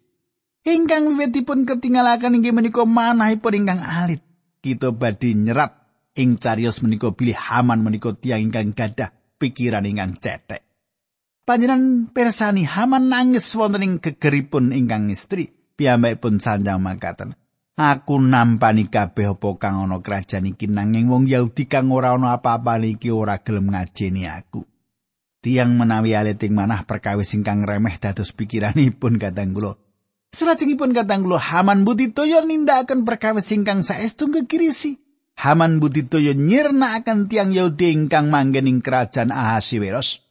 Ingkang 0.63 1.11
wiwitipun 1.19 1.67
ketinggalaken 1.67 2.39
inggih 2.39 2.55
menika 2.55 2.87
manahipun 2.87 3.59
ingkang 3.59 3.83
alit. 3.83 4.23
Kita 4.63 4.95
badhe 4.95 5.35
nyerat 5.35 5.75
ing 6.15 6.39
cariyos 6.39 6.81
menika 6.81 7.11
bilih 7.13 7.37
Haman 7.37 7.83
menika 7.83 8.15
tiyang 8.15 8.49
ingkang 8.49 8.73
gadah 8.73 9.11
pikiran 9.37 9.85
ingkang 9.85 10.17
cetek. 10.17 10.63
Panjenengan 11.45 12.09
persani 12.15 12.65
Haman 12.65 13.13
nangis 13.13 13.51
wonten 13.59 13.85
ing 13.85 13.95
gegeripun 14.01 14.73
ingkang 14.73 15.13
istri. 15.13 15.53
piyambakipun 15.75 16.39
sanjang 16.39 16.79
mangkaten. 16.79 17.35
Aku 17.75 18.23
nampani 18.23 18.87
kabeh 18.87 19.35
apa 19.35 19.51
kang 19.59 19.83
ana 19.83 19.99
kerajaan 19.99 20.47
iki 20.47 20.71
nanging 20.71 21.11
wong 21.11 21.27
Yahudi 21.27 21.67
kang 21.67 21.91
ora 21.91 22.15
ana 22.15 22.39
apa-apa 22.39 22.79
iki 22.79 23.11
ora 23.11 23.43
gelem 23.43 23.75
ngajeni 23.75 24.31
aku. 24.31 24.63
Tiang 25.43 25.75
menawi 25.75 26.15
aliting 26.15 26.55
manah 26.55 26.87
perkawis 26.87 27.35
ingkang 27.35 27.67
remeh 27.67 27.99
dados 27.99 28.31
pikiranipun 28.31 29.19
kadang 29.19 29.51
kula. 29.51 29.75
Salajengipun 30.31 30.95
katang 30.95 31.27
kula 31.27 31.43
Haman 31.43 31.83
Buditoyo 31.83 32.47
nindakaken 32.47 33.03
perkawis 33.03 33.51
ingkang 33.51 33.83
saestu 33.83 34.31
kekirisi. 34.31 35.03
Haman 35.35 35.83
Buditoyo 35.83 36.31
nyirnakaken 36.31 37.27
tiang 37.27 37.51
Yahudi 37.51 37.91
ingkang 37.91 38.31
manggen 38.31 38.71
ing 38.71 38.87
kerajaan 38.87 39.35
Ahasiweros. 39.35 40.23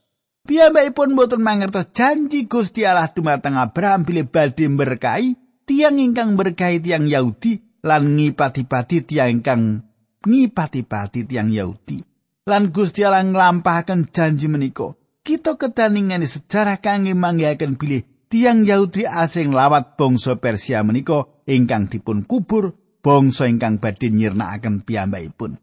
Piyambakipun 0.48 1.12
boten 1.12 1.44
mangertos 1.44 1.92
janji 1.92 2.48
Gusti 2.48 2.88
Allah 2.88 3.12
dumateng 3.12 3.60
Abraham 3.60 4.08
bilih 4.08 4.32
badhe 4.32 4.64
berkahi 4.64 5.43
tiang 5.64 5.96
ingkang 6.00 6.36
berkahi 6.36 6.80
tiang 6.80 7.08
Yahudi 7.08 7.60
lan 7.84 8.16
ngipati-pati 8.16 9.04
tiang 9.04 9.40
ingkang 9.40 9.84
ngipati-pati 10.24 11.28
tiang 11.28 11.52
Yahudi. 11.52 12.00
Lan 12.44 12.72
Gusti 12.72 13.00
Allah 13.04 13.24
nglampahaken 13.24 14.12
janji 14.12 14.52
menika. 14.52 14.92
Kita 15.24 15.56
kedaningane 15.56 16.28
sejarah 16.28 16.84
kangge 16.84 17.16
manggihaken 17.16 17.80
bilih 17.80 18.04
tiang 18.28 18.68
Yahudi 18.68 19.08
asing 19.08 19.56
lawat 19.56 19.96
bangsa 19.96 20.36
Persia 20.36 20.84
menika 20.84 21.24
ingkang 21.48 21.88
dipun 21.88 22.28
kubur 22.28 22.76
bangsa 23.00 23.48
ingkang 23.48 23.80
badhe 23.80 24.12
nyirnakaken 24.12 24.84
piyambakipun. 24.84 25.56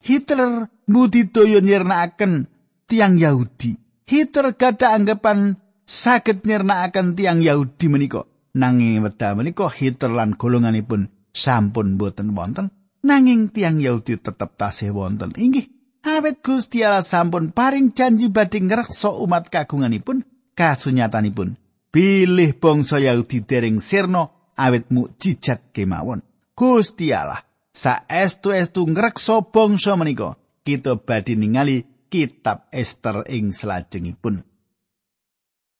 Hitler 0.00 0.68
budidaya 0.84 1.64
nyirnakaken 1.64 2.52
tiang 2.88 3.16
Yahudi. 3.16 3.80
Hitler 4.04 4.52
gada 4.56 4.92
anggapan 4.92 5.56
saged 5.88 6.44
nyirnakaken 6.44 7.16
tiang 7.16 7.40
Yahudi 7.40 7.88
menika. 7.88 8.29
Nanging 8.54 8.98
wedha 9.04 9.38
menika 9.38 9.70
Hitler 9.70 10.10
lan 10.10 10.34
golonganipun 10.34 11.06
sampun 11.30 11.94
boten 11.94 12.34
wonten. 12.34 12.74
Nanging 13.06 13.54
tiang 13.54 13.78
Yahudi 13.78 14.18
tetep 14.20 14.58
tasih 14.58 14.92
wonten. 14.92 15.32
Inggih, 15.38 15.70
awet 16.04 16.42
Gusti 16.42 16.82
Allah 16.84 17.06
sampun 17.06 17.54
paring 17.54 17.94
janji 17.94 18.28
badhe 18.28 18.60
ngreksa 18.60 19.14
umat 19.22 19.48
kagunganipun 19.48 20.26
kasunyatanipun 20.58 21.56
bilih 21.94 22.58
bangsa 22.58 23.00
Yahudi 23.00 23.46
dereng 23.46 23.78
sirna 23.78 24.28
awit 24.58 24.90
mukjizat 24.92 25.72
kemawon. 25.72 26.20
Gusti 26.52 27.14
Allah 27.14 27.40
saestu-estu 27.72 28.84
ngreksa 28.84 29.48
bangsa 29.48 29.96
menika. 29.96 30.36
Kita 30.60 31.00
badhe 31.00 31.40
ningali 31.40 31.88
kitab 32.12 32.68
Ester 32.68 33.24
ing 33.32 33.56
salajengipun. 33.56 34.44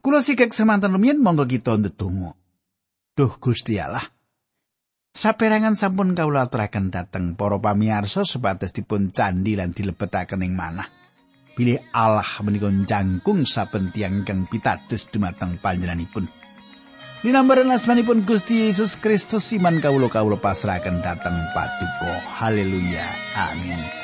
Kula 0.01 0.25
sikek 0.25 0.57
semanten 0.57 0.97
rumiyin 0.97 1.21
monggo 1.21 1.45
kita 1.45 1.77
ndedonga. 1.77 2.40
Duh 3.21 3.37
Gusti 3.37 3.77
Allah. 3.77 4.01
Saperangan 5.13 5.77
sampun 5.77 6.17
kawula 6.17 6.49
aturaken 6.49 6.89
dhateng 6.89 7.37
para 7.37 7.61
pamirsa 7.61 8.25
supados 8.25 8.73
dipun 8.73 9.13
candi 9.13 9.61
lan 9.61 9.77
dilebetaken 9.77 10.41
ing 10.41 10.57
manah. 10.57 10.89
bilih 11.53 11.77
Allah 11.93 12.25
menika 12.41 12.73
jangkung 12.73 13.45
saben 13.45 13.93
tiyang 13.93 14.25
ingkang 14.25 14.49
pitados 14.49 15.05
dumateng 15.13 15.61
panjenenganipun. 15.61 16.25
Linambaran 17.21 17.69
asmanipun 17.69 18.25
Gusti 18.25 18.73
Yesus 18.73 18.97
Kristus 18.97 19.53
iman 19.53 19.85
kawula 19.85 20.09
kawula 20.09 20.41
pasrahaken 20.41 21.05
dhateng 21.05 21.37
Paduka. 21.53 22.25
Haleluya. 22.41 23.05
Amin. 23.37 24.00